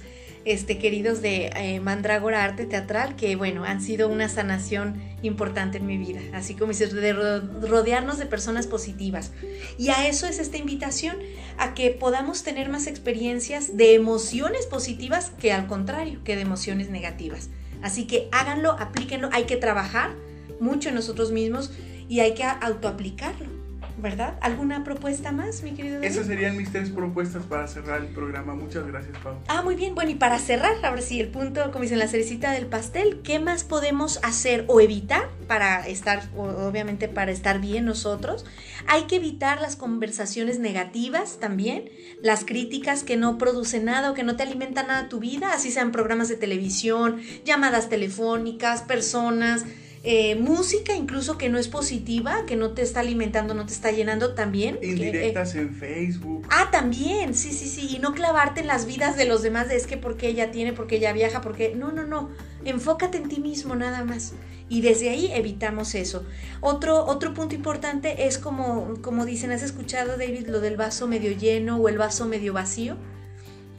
este, 0.51 0.77
queridos 0.77 1.21
de 1.21 1.47
eh, 1.55 1.79
Mandrágora 1.79 2.43
Arte 2.43 2.65
Teatral, 2.65 3.15
que, 3.15 3.35
bueno, 3.35 3.63
han 3.63 3.81
sido 3.81 4.07
una 4.09 4.29
sanación 4.29 5.01
importante 5.21 5.77
en 5.77 5.85
mi 5.85 5.97
vida. 5.97 6.19
Así 6.33 6.55
como 6.55 6.71
dices, 6.71 6.93
de 6.93 7.13
ro- 7.13 7.41
rodearnos 7.61 8.17
de 8.17 8.25
personas 8.25 8.67
positivas. 8.67 9.31
Y 9.77 9.89
a 9.89 10.07
eso 10.07 10.25
es 10.25 10.39
esta 10.39 10.57
invitación, 10.57 11.17
a 11.57 11.73
que 11.73 11.91
podamos 11.91 12.43
tener 12.43 12.69
más 12.69 12.87
experiencias 12.87 13.77
de 13.77 13.93
emociones 13.95 14.65
positivas 14.65 15.31
que 15.39 15.51
al 15.51 15.67
contrario, 15.67 16.23
que 16.23 16.35
de 16.35 16.41
emociones 16.43 16.89
negativas. 16.89 17.49
Así 17.81 18.07
que 18.07 18.27
háganlo, 18.31 18.71
aplíquenlo, 18.71 19.29
hay 19.33 19.43
que 19.43 19.57
trabajar 19.57 20.15
mucho 20.59 20.89
en 20.89 20.95
nosotros 20.95 21.31
mismos 21.31 21.71
y 22.09 22.21
hay 22.21 22.33
que 22.33 22.43
autoaplicarlo, 22.43 23.49
¿verdad? 23.97 24.35
¿Alguna 24.41 24.83
propuesta 24.83 25.31
más, 25.31 25.63
mi 25.63 25.71
querido 25.73 25.95
David? 25.95 26.07
Esas 26.07 26.27
serían 26.27 26.55
mis 26.55 26.71
tres 26.71 26.89
propuestas 26.89 27.43
para 27.45 27.67
cerrar 27.67 28.01
el 28.01 28.07
programa. 28.07 28.53
Muchas 28.53 28.85
gracias, 28.85 29.17
Pau. 29.23 29.35
Ah, 29.47 29.61
muy 29.63 29.75
bien. 29.75 29.95
Bueno, 29.95 30.11
y 30.11 30.15
para 30.15 30.37
cerrar, 30.39 30.73
ahora 30.83 31.01
sí, 31.01 31.19
el 31.19 31.29
punto, 31.29 31.71
como 31.71 31.83
dicen, 31.83 31.99
la 31.99 32.07
cerecita 32.07 32.51
del 32.51 32.67
pastel, 32.67 33.21
¿qué 33.23 33.39
más 33.39 33.63
podemos 33.63 34.19
hacer 34.23 34.65
o 34.67 34.79
evitar 34.81 35.29
para 35.47 35.87
estar, 35.87 36.29
obviamente, 36.35 37.07
para 37.07 37.31
estar 37.31 37.59
bien 37.59 37.85
nosotros? 37.85 38.45
Hay 38.87 39.03
que 39.03 39.15
evitar 39.15 39.61
las 39.61 39.75
conversaciones 39.75 40.59
negativas 40.59 41.39
también, 41.39 41.89
las 42.21 42.45
críticas 42.45 43.03
que 43.03 43.17
no 43.17 43.37
producen 43.37 43.85
nada 43.85 44.11
o 44.11 44.13
que 44.13 44.23
no 44.23 44.35
te 44.35 44.43
alimentan 44.43 44.87
nada 44.87 45.09
tu 45.09 45.19
vida, 45.19 45.53
así 45.53 45.71
sean 45.71 45.91
programas 45.91 46.29
de 46.29 46.35
televisión, 46.35 47.19
llamadas 47.45 47.89
telefónicas, 47.89 48.83
personas. 48.83 49.65
Eh, 50.09 50.37
música 50.37 50.95
incluso 50.95 51.37
que 51.37 51.49
no 51.49 51.57
es 51.57 51.67
positiva, 51.67 52.45
que 52.45 52.55
no 52.55 52.71
te 52.71 52.81
está 52.81 53.01
alimentando, 53.01 53.53
no 53.53 53.65
te 53.65 53.73
está 53.73 53.91
llenando 53.91 54.35
también. 54.35 54.79
que, 54.79 54.87
eh, 54.87 54.91
Indirectas 54.91 55.53
en 55.55 55.75
Facebook. 55.75 56.47
Ah, 56.49 56.69
también, 56.71 57.33
sí, 57.33 57.51
sí, 57.51 57.67
sí, 57.67 57.97
y 57.97 57.99
no 57.99 58.13
clavarte 58.13 58.61
en 58.61 58.67
las 58.67 58.85
vidas 58.85 59.17
de 59.17 59.25
los 59.25 59.41
demás, 59.41 59.67
de 59.67 59.75
es 59.75 59.85
que 59.85 59.97
porque 59.97 60.29
ella 60.29 60.49
tiene, 60.49 60.71
porque 60.71 60.95
ella 60.95 61.11
viaja, 61.11 61.41
porque... 61.41 61.75
No, 61.75 61.91
no, 61.91 62.05
no, 62.05 62.29
enfócate 62.63 63.17
en 63.17 63.27
ti 63.27 63.41
mismo 63.41 63.75
nada 63.75 64.05
más. 64.05 64.31
Y 64.69 64.79
desde 64.79 65.09
ahí 65.09 65.29
evitamos 65.33 65.93
eso. 65.93 66.25
Otro, 66.61 67.05
otro 67.05 67.33
punto 67.33 67.53
importante 67.53 68.27
es 68.27 68.37
como, 68.37 68.93
como 69.01 69.25
dicen, 69.25 69.51
¿has 69.51 69.61
escuchado, 69.61 70.15
David, 70.17 70.47
lo 70.47 70.61
del 70.61 70.77
vaso 70.77 71.09
medio 71.09 71.33
lleno 71.33 71.75
o 71.75 71.89
el 71.89 71.97
vaso 71.97 72.27
medio 72.27 72.53
vacío? 72.53 72.95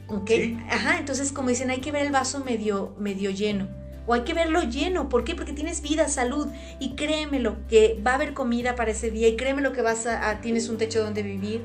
¿Ok? 0.05 0.29
Sí. 0.29 0.59
Ajá, 0.69 0.99
entonces 0.99 1.31
como 1.31 1.49
dicen, 1.49 1.71
hay 1.71 1.81
que 1.81 1.91
ver 1.91 2.05
el 2.05 2.11
vaso 2.11 2.43
medio, 2.43 2.93
medio 2.99 3.31
lleno. 3.31 3.78
O 4.09 4.15
hay 4.15 4.21
que 4.21 4.33
verlo 4.33 4.63
lleno. 4.63 5.07
¿Por 5.07 5.23
qué? 5.23 5.35
Porque 5.35 5.53
tienes 5.53 5.81
vida, 5.83 6.07
salud. 6.09 6.47
Y 6.79 6.95
créemelo 6.95 7.57
que 7.67 8.01
va 8.05 8.13
a 8.13 8.15
haber 8.15 8.33
comida 8.33 8.73
para 8.75 8.89
ese 8.89 9.11
día. 9.11 9.27
Y 9.27 9.35
créemelo 9.35 9.71
que 9.71 9.83
vas 9.83 10.07
a, 10.07 10.29
a- 10.31 10.41
tienes 10.41 10.67
un 10.67 10.79
techo 10.79 11.03
donde 11.03 11.21
vivir. 11.21 11.63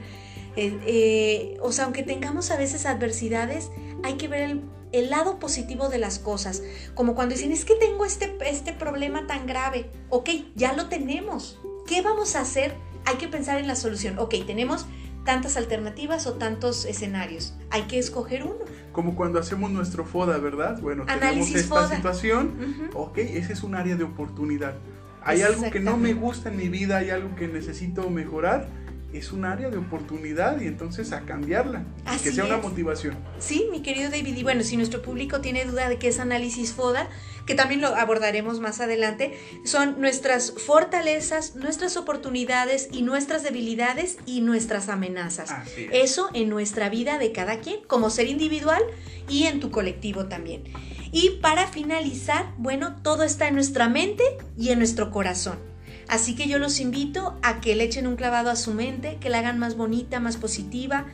Eh, 0.57 0.79
eh, 0.87 1.57
o 1.63 1.73
sea, 1.73 1.87
aunque 1.87 2.03
tengamos 2.03 2.51
a 2.51 2.59
veces 2.59 2.85
adversidades, 2.85 3.71
hay 4.03 4.15
que 4.15 4.29
ver 4.29 4.43
el, 4.43 4.61
el 4.93 5.09
lado 5.09 5.39
positivo 5.39 5.89
de 5.89 5.97
las 5.97 6.19
cosas. 6.19 6.63
Como 6.95 7.15
cuando 7.15 7.35
dicen, 7.35 7.51
es 7.51 7.65
que 7.65 7.77
tengo 7.77 8.05
este, 8.05 8.37
este 8.45 8.75
problema 8.75 9.27
tan 9.27 9.47
grave. 9.47 9.91
Ok, 10.11 10.29
ya 10.55 10.75
lo 10.75 10.91
tenemos. 10.91 11.59
¿Qué 11.87 12.03
vamos 12.03 12.37
a 12.37 12.43
hacer? 12.43 12.75
Hay 13.07 13.17
que 13.17 13.27
pensar 13.29 13.59
en 13.59 13.69
la 13.69 13.75
solución. 13.75 14.19
Ok, 14.19 14.35
tenemos 14.47 14.85
tantas 15.25 15.57
alternativas 15.57 16.27
o 16.27 16.35
tantos 16.35 16.85
escenarios. 16.85 17.55
Hay 17.71 17.85
que 17.85 17.99
escoger 17.99 18.45
uno. 18.45 18.67
Como 18.95 19.15
cuando 19.17 19.39
hacemos 19.41 19.71
nuestro 19.73 20.05
FODA, 20.07 20.39
¿verdad? 20.39 20.81
Bueno, 20.81 21.05
Análisis 21.09 21.53
tenemos 21.53 21.55
esta 21.57 21.75
FODA. 21.75 21.97
situación. 21.97 22.53
Ujú. 22.93 22.99
Ok, 22.99 23.19
ese 23.19 23.53
es 23.53 23.63
un 23.63 23.75
área 23.75 23.97
de 23.97 24.05
oportunidad. 24.05 24.77
hay 25.23 25.43
algo 25.43 25.71
que 25.71 25.81
no 25.81 25.97
me 25.97 26.15
gusta 26.15 26.49
en 26.51 26.57
mi 26.57 26.69
vida, 26.69 26.99
hay 26.99 27.11
algo 27.11 27.35
que 27.35 27.49
necesito 27.49 28.09
mejorar, 28.09 28.69
es 29.15 29.33
un 29.33 29.45
área 29.45 29.71
de 29.71 29.79
oportunidad 29.79 30.61
y 30.61 30.67
entonces 30.67 31.13
a 31.13 31.21
cambiarla, 31.23 31.85
que 32.23 32.33
sea 32.33 32.45
una 32.45 32.59
motivación. 32.59 33.17
Sí, 33.39 33.67
mi 33.71 33.83
querido 33.83 34.11
David, 34.11 34.37
y 34.37 34.43
bueno, 34.43 34.63
si 34.63 34.77
nuestro 34.77 35.03
público 35.03 35.41
tiene 35.41 35.65
duda 35.65 35.89
de 35.89 35.99
qué 35.99 36.09
es 36.09 36.19
análisis 36.19 36.73
FODA, 36.73 37.09
que 37.47 37.55
también 37.55 37.81
lo 37.81 37.89
abordaremos 37.89 38.61
más 38.61 38.81
adelante, 38.81 39.39
son 39.65 40.01
nuestras 40.01 40.53
fortalezas, 40.53 41.57
nuestras 41.57 41.97
oportunidades 41.97 42.89
y 42.91 43.03
nuestras 43.03 43.43
debilidades 43.43 44.19
y 44.27 44.41
nuestras 44.41 44.89
amenazas. 44.89 45.55
Eso 45.93 46.31
en 46.35 46.49
nuestra 46.49 46.89
vida 46.89 47.19
de 47.19 47.33
cada 47.33 47.61
quien, 47.61 47.81
como 47.87 48.11
ser 48.11 48.29
individual 48.29 48.83
y 49.29 49.45
en 49.45 49.61
tu 49.61 49.71
colectivo 49.71 50.27
también. 50.27 50.65
Y 51.13 51.39
para 51.41 51.67
finalizar, 51.67 52.55
bueno, 52.59 52.97
todo 53.03 53.23
está 53.23 53.49
en 53.49 53.55
nuestra 53.55 53.89
mente 53.89 54.25
y 54.59 54.71
en 54.71 54.79
nuestro 54.79 55.11
corazón. 55.11 55.74
Así 56.09 56.35
que 56.35 56.49
yo 56.49 56.59
los 56.59 56.81
invito 56.81 57.39
a 57.43 57.61
que 57.61 57.75
le 57.75 57.85
echen 57.85 58.07
un 58.07 58.17
clavado 58.17 58.51
a 58.51 58.57
su 58.57 58.73
mente, 58.73 59.19
que 59.21 59.31
la 59.31 59.39
hagan 59.39 59.59
más 59.59 59.77
bonita, 59.77 60.21
más 60.21 60.37
positiva, 60.37 61.07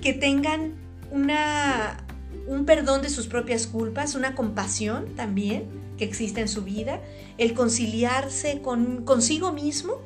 que 0.00 0.12
tengan 0.12 0.74
una, 1.10 2.04
un 2.46 2.64
perdón 2.64 3.02
de 3.02 3.08
sus 3.08 3.26
propias 3.26 3.66
culpas, 3.66 4.14
una 4.14 4.34
compasión 4.34 5.14
también 5.16 5.64
que 5.98 6.04
existe 6.04 6.40
en 6.40 6.48
su 6.48 6.62
vida, 6.62 7.00
el 7.38 7.54
conciliarse 7.54 8.60
con, 8.62 9.04
consigo 9.04 9.52
mismo, 9.52 10.00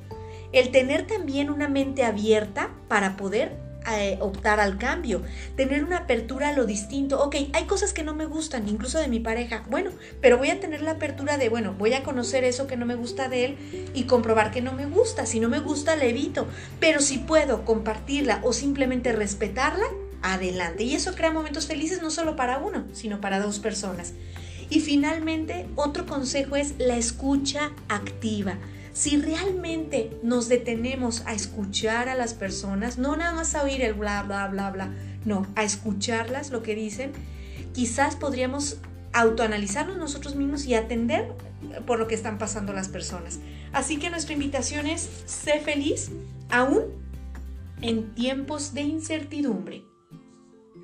el 0.53 0.71
tener 0.71 1.07
también 1.07 1.51
una 1.51 1.69
mente 1.69 2.05
abierta 2.05 2.71
para 2.89 3.17
poder 3.17 3.59
eh, 3.91 4.17
optar 4.21 4.61
al 4.61 4.79
cambio, 4.79 5.23
tener 5.57 5.85
una 5.85 5.99
apertura 5.99 6.49
a 6.49 6.53
lo 6.53 6.67
distinto. 6.67 7.23
Ok, 7.23 7.37
hay 7.53 7.65
cosas 7.65 7.93
que 7.93 8.03
no 8.03 8.15
me 8.15 8.27
gustan, 8.27 8.69
incluso 8.69 8.99
de 8.99 9.09
mi 9.09 9.21
pareja. 9.21 9.65
Bueno, 9.71 9.91
pero 10.21 10.39
voy 10.39 10.51
a 10.51 10.61
tener 10.61 10.83
la 10.83 10.93
apertura 10.93 11.39
de, 11.39 11.49
bueno, 11.49 11.75
voy 11.79 11.95
a 11.95 12.03
conocer 12.03 12.45
eso 12.45 12.67
que 12.67 12.77
no 12.77 12.87
me 12.87 12.95
gusta 12.95 13.29
de 13.29 13.45
él 13.45 13.91
y 13.95 14.05
comprobar 14.05 14.51
que 14.51 14.63
no 14.63 14.73
me 14.73 14.87
gusta. 14.87 15.27
Si 15.27 15.41
no 15.41 15.49
me 15.49 15.61
gusta, 15.61 15.97
le 15.97 16.11
evito. 16.11 16.47
Pero 16.81 17.01
si 17.01 17.19
puedo 17.19 17.65
compartirla 17.65 18.41
o 18.43 18.53
simplemente 18.53 19.13
respetarla, 19.13 19.87
adelante. 20.23 20.85
Y 20.85 20.95
eso 20.95 21.15
crea 21.15 21.33
momentos 21.33 21.67
felices 21.67 22.01
no 22.03 22.11
solo 22.11 22.37
para 22.37 22.59
uno, 22.59 22.85
sino 22.93 23.21
para 23.21 23.41
dos 23.41 23.59
personas. 23.59 24.15
Y 24.71 24.81
finalmente, 24.81 25.67
otro 25.75 26.07
consejo 26.07 26.57
es 26.57 26.75
la 26.79 26.97
escucha 26.97 27.73
activa 27.89 28.57
si 28.93 29.17
realmente 29.21 30.19
nos 30.23 30.49
detenemos 30.49 31.23
a 31.27 31.35
escuchar 31.35 32.09
a 32.09 32.15
las 32.15 32.35
personas, 32.35 32.99
no 32.99 33.17
nada 33.17 33.33
más 33.33 33.55
a 33.55 33.63
oír 33.63 33.83
el 33.83 33.95
bla, 33.95 34.23
bla, 34.23 34.49
bla, 34.49 34.71
bla, 34.71 34.91
no, 35.25 35.47
a 35.57 35.65
escucharlas, 35.65 36.51
lo 36.51 36.63
que 36.63 36.75
dicen, 36.75 37.13
quizás 37.73 38.17
podríamos 38.17 38.79
autoanalizarnos 39.13 39.97
nosotros 39.97 40.37
mismos 40.37 40.67
y 40.67 40.75
atender 40.75 41.33
por 41.87 41.99
lo 41.99 42.09
que 42.09 42.15
están 42.15 42.39
pasando 42.39 42.73
las 42.73 42.89
personas. 42.89 43.41
Así 43.73 43.99
que 43.99 44.11
nuestra 44.11 44.35
invitación 44.35 44.87
es, 44.87 45.09
sé 45.27 45.61
feliz 45.61 46.11
aún 46.51 46.83
en 47.81 48.15
tiempos 48.15 48.75
de 48.75 48.83
incertidumbre. 48.83 49.92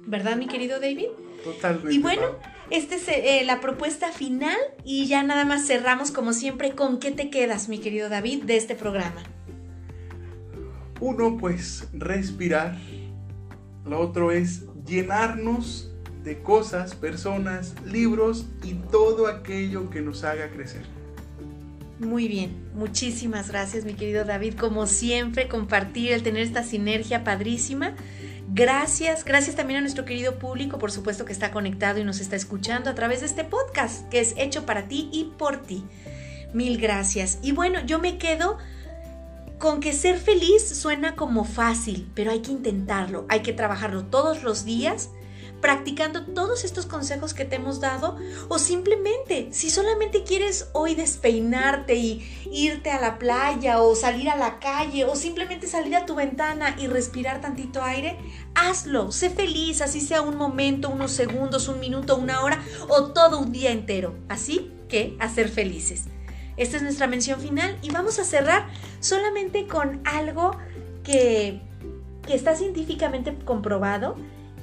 ¿Verdad, 0.08 0.38
mi 0.38 0.46
querido 0.46 0.80
David? 0.80 1.08
Totalmente. 1.44 1.94
Y 1.94 1.98
bueno, 1.98 2.22
esta 2.70 2.94
es 2.94 3.08
eh, 3.08 3.42
la 3.44 3.60
propuesta 3.60 4.10
final 4.10 4.56
y 4.82 5.06
ya 5.06 5.22
nada 5.22 5.44
más 5.44 5.66
cerramos 5.66 6.12
como 6.12 6.32
siempre. 6.32 6.70
¿Con 6.70 6.98
qué 6.98 7.10
te 7.10 7.28
quedas, 7.28 7.68
mi 7.68 7.78
querido 7.78 8.08
David, 8.08 8.44
de 8.44 8.56
este 8.56 8.74
programa? 8.74 9.22
Uno, 11.00 11.36
pues 11.36 11.88
respirar. 11.92 12.78
Lo 13.84 14.00
otro 14.00 14.32
es 14.32 14.64
llenarnos 14.86 15.92
de 16.24 16.40
cosas, 16.40 16.94
personas, 16.94 17.74
libros 17.84 18.46
y 18.64 18.72
todo 18.90 19.26
aquello 19.26 19.90
que 19.90 20.00
nos 20.00 20.24
haga 20.24 20.48
crecer. 20.48 20.86
Muy 22.00 22.28
bien, 22.28 22.56
muchísimas 22.74 23.48
gracias 23.48 23.84
mi 23.84 23.92
querido 23.92 24.24
David. 24.24 24.54
Como 24.54 24.86
siempre, 24.86 25.48
compartir, 25.48 26.12
el 26.12 26.22
tener 26.22 26.44
esta 26.44 26.62
sinergia 26.62 27.24
padrísima. 27.24 27.94
Gracias, 28.58 29.24
gracias 29.24 29.54
también 29.54 29.78
a 29.78 29.80
nuestro 29.82 30.04
querido 30.04 30.40
público, 30.40 30.80
por 30.80 30.90
supuesto 30.90 31.24
que 31.24 31.32
está 31.32 31.52
conectado 31.52 32.00
y 32.00 32.04
nos 32.04 32.18
está 32.18 32.34
escuchando 32.34 32.90
a 32.90 32.94
través 32.96 33.20
de 33.20 33.26
este 33.26 33.44
podcast 33.44 34.08
que 34.08 34.18
es 34.18 34.34
hecho 34.36 34.66
para 34.66 34.88
ti 34.88 35.08
y 35.12 35.32
por 35.38 35.62
ti. 35.62 35.84
Mil 36.52 36.76
gracias. 36.76 37.38
Y 37.40 37.52
bueno, 37.52 37.78
yo 37.86 38.00
me 38.00 38.18
quedo 38.18 38.58
con 39.60 39.78
que 39.78 39.92
ser 39.92 40.18
feliz 40.18 40.68
suena 40.68 41.14
como 41.14 41.44
fácil, 41.44 42.10
pero 42.16 42.32
hay 42.32 42.40
que 42.40 42.50
intentarlo, 42.50 43.26
hay 43.28 43.42
que 43.42 43.52
trabajarlo 43.52 44.06
todos 44.06 44.42
los 44.42 44.64
días 44.64 45.10
practicando 45.60 46.24
todos 46.24 46.64
estos 46.64 46.86
consejos 46.86 47.34
que 47.34 47.44
te 47.44 47.56
hemos 47.56 47.80
dado 47.80 48.16
o 48.48 48.58
simplemente 48.58 49.48
si 49.52 49.70
solamente 49.70 50.22
quieres 50.22 50.68
hoy 50.72 50.94
despeinarte 50.94 51.94
y 51.96 52.26
irte 52.50 52.90
a 52.90 53.00
la 53.00 53.18
playa 53.18 53.82
o 53.82 53.94
salir 53.94 54.28
a 54.30 54.36
la 54.36 54.58
calle 54.60 55.04
o 55.04 55.16
simplemente 55.16 55.66
salir 55.66 55.96
a 55.96 56.06
tu 56.06 56.14
ventana 56.14 56.76
y 56.78 56.86
respirar 56.86 57.40
tantito 57.40 57.82
aire, 57.82 58.18
hazlo, 58.54 59.12
sé 59.12 59.30
feliz, 59.30 59.80
así 59.80 60.00
sea 60.00 60.22
un 60.22 60.36
momento, 60.36 60.90
unos 60.90 61.12
segundos, 61.12 61.68
un 61.68 61.80
minuto, 61.80 62.16
una 62.16 62.42
hora 62.42 62.62
o 62.88 63.12
todo 63.12 63.38
un 63.38 63.52
día 63.52 63.70
entero. 63.70 64.14
Así 64.28 64.72
que 64.88 65.16
a 65.20 65.28
ser 65.28 65.48
felices. 65.48 66.04
Esta 66.56 66.76
es 66.76 66.82
nuestra 66.82 67.06
mención 67.06 67.40
final 67.40 67.78
y 67.82 67.90
vamos 67.90 68.18
a 68.18 68.24
cerrar 68.24 68.66
solamente 69.00 69.66
con 69.66 70.00
algo 70.04 70.56
que, 71.04 71.60
que 72.26 72.34
está 72.34 72.56
científicamente 72.56 73.34
comprobado 73.44 74.16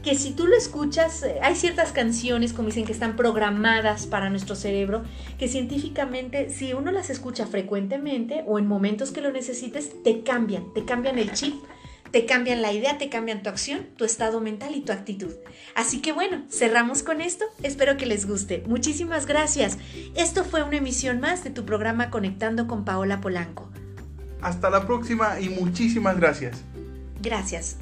que 0.06 0.14
si 0.14 0.34
tú 0.34 0.46
lo 0.46 0.56
escuchas, 0.56 1.24
eh, 1.24 1.40
hay 1.42 1.56
ciertas 1.56 1.92
canciones, 1.92 2.54
como 2.54 2.68
dicen, 2.68 2.86
que 2.86 2.92
están 2.92 3.16
programadas 3.16 4.06
para 4.06 4.30
nuestro 4.30 4.56
cerebro, 4.56 5.02
que 5.40 5.48
científicamente, 5.48 6.52
si 6.52 6.74
uno 6.74 6.92
las 6.92 7.10
escucha 7.10 7.48
frecuentemente 7.48 8.44
o 8.46 8.60
en 8.60 8.68
momentos 8.68 9.10
que 9.10 9.22
lo 9.22 9.32
necesites, 9.32 10.04
te 10.04 10.22
cambian, 10.22 10.72
te 10.76 10.86
cambian 10.86 11.18
el 11.18 11.32
chip, 11.32 11.56
te 12.12 12.28
cambian 12.28 12.62
la 12.62 12.72
idea, 12.72 13.00
te 13.00 13.10
cambian 13.10 13.42
tu 13.42 13.50
acción, 13.50 13.88
tu 13.98 14.06
estado 14.06 14.42
mental 14.42 14.76
y 14.76 14.82
tu 14.82 14.92
actitud. 14.92 15.34
Así 15.74 16.04
que 16.04 16.12
bueno, 16.12 16.44
cerramos 16.52 17.02
con 17.02 17.20
esto. 17.20 17.44
Espero 17.64 17.98
que 17.98 18.06
les 18.06 18.28
guste. 18.28 18.64
Muchísimas 18.68 19.26
gracias. 19.26 19.80
Esto 20.16 20.46
fue 20.46 20.62
una 20.62 20.78
emisión 20.78 21.20
más 21.20 21.44
de 21.44 21.50
tu 21.50 21.66
programa 21.66 22.12
Conectando 22.12 22.68
con 22.68 22.86
Paola 22.86 23.22
Polanco. 23.22 23.72
Hasta 24.40 24.70
la 24.70 24.86
próxima 24.86 25.40
y 25.40 25.50
muchísimas 25.50 26.16
gracias. 26.18 26.62
Gracias. 27.24 27.78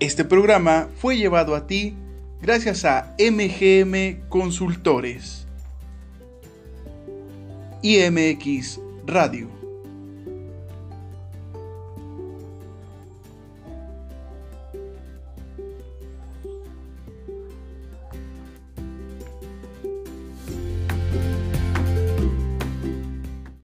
Este 0.00 0.24
programa 0.24 0.88
fue 0.96 1.16
llevado 1.16 1.56
a 1.56 1.66
ti 1.66 1.94
gracias 2.42 2.84
a 2.84 3.16
MGM 3.18 4.28
Consultores 4.28 5.46
y 7.82 7.98
MX 8.10 8.80
Radio. 9.06 9.57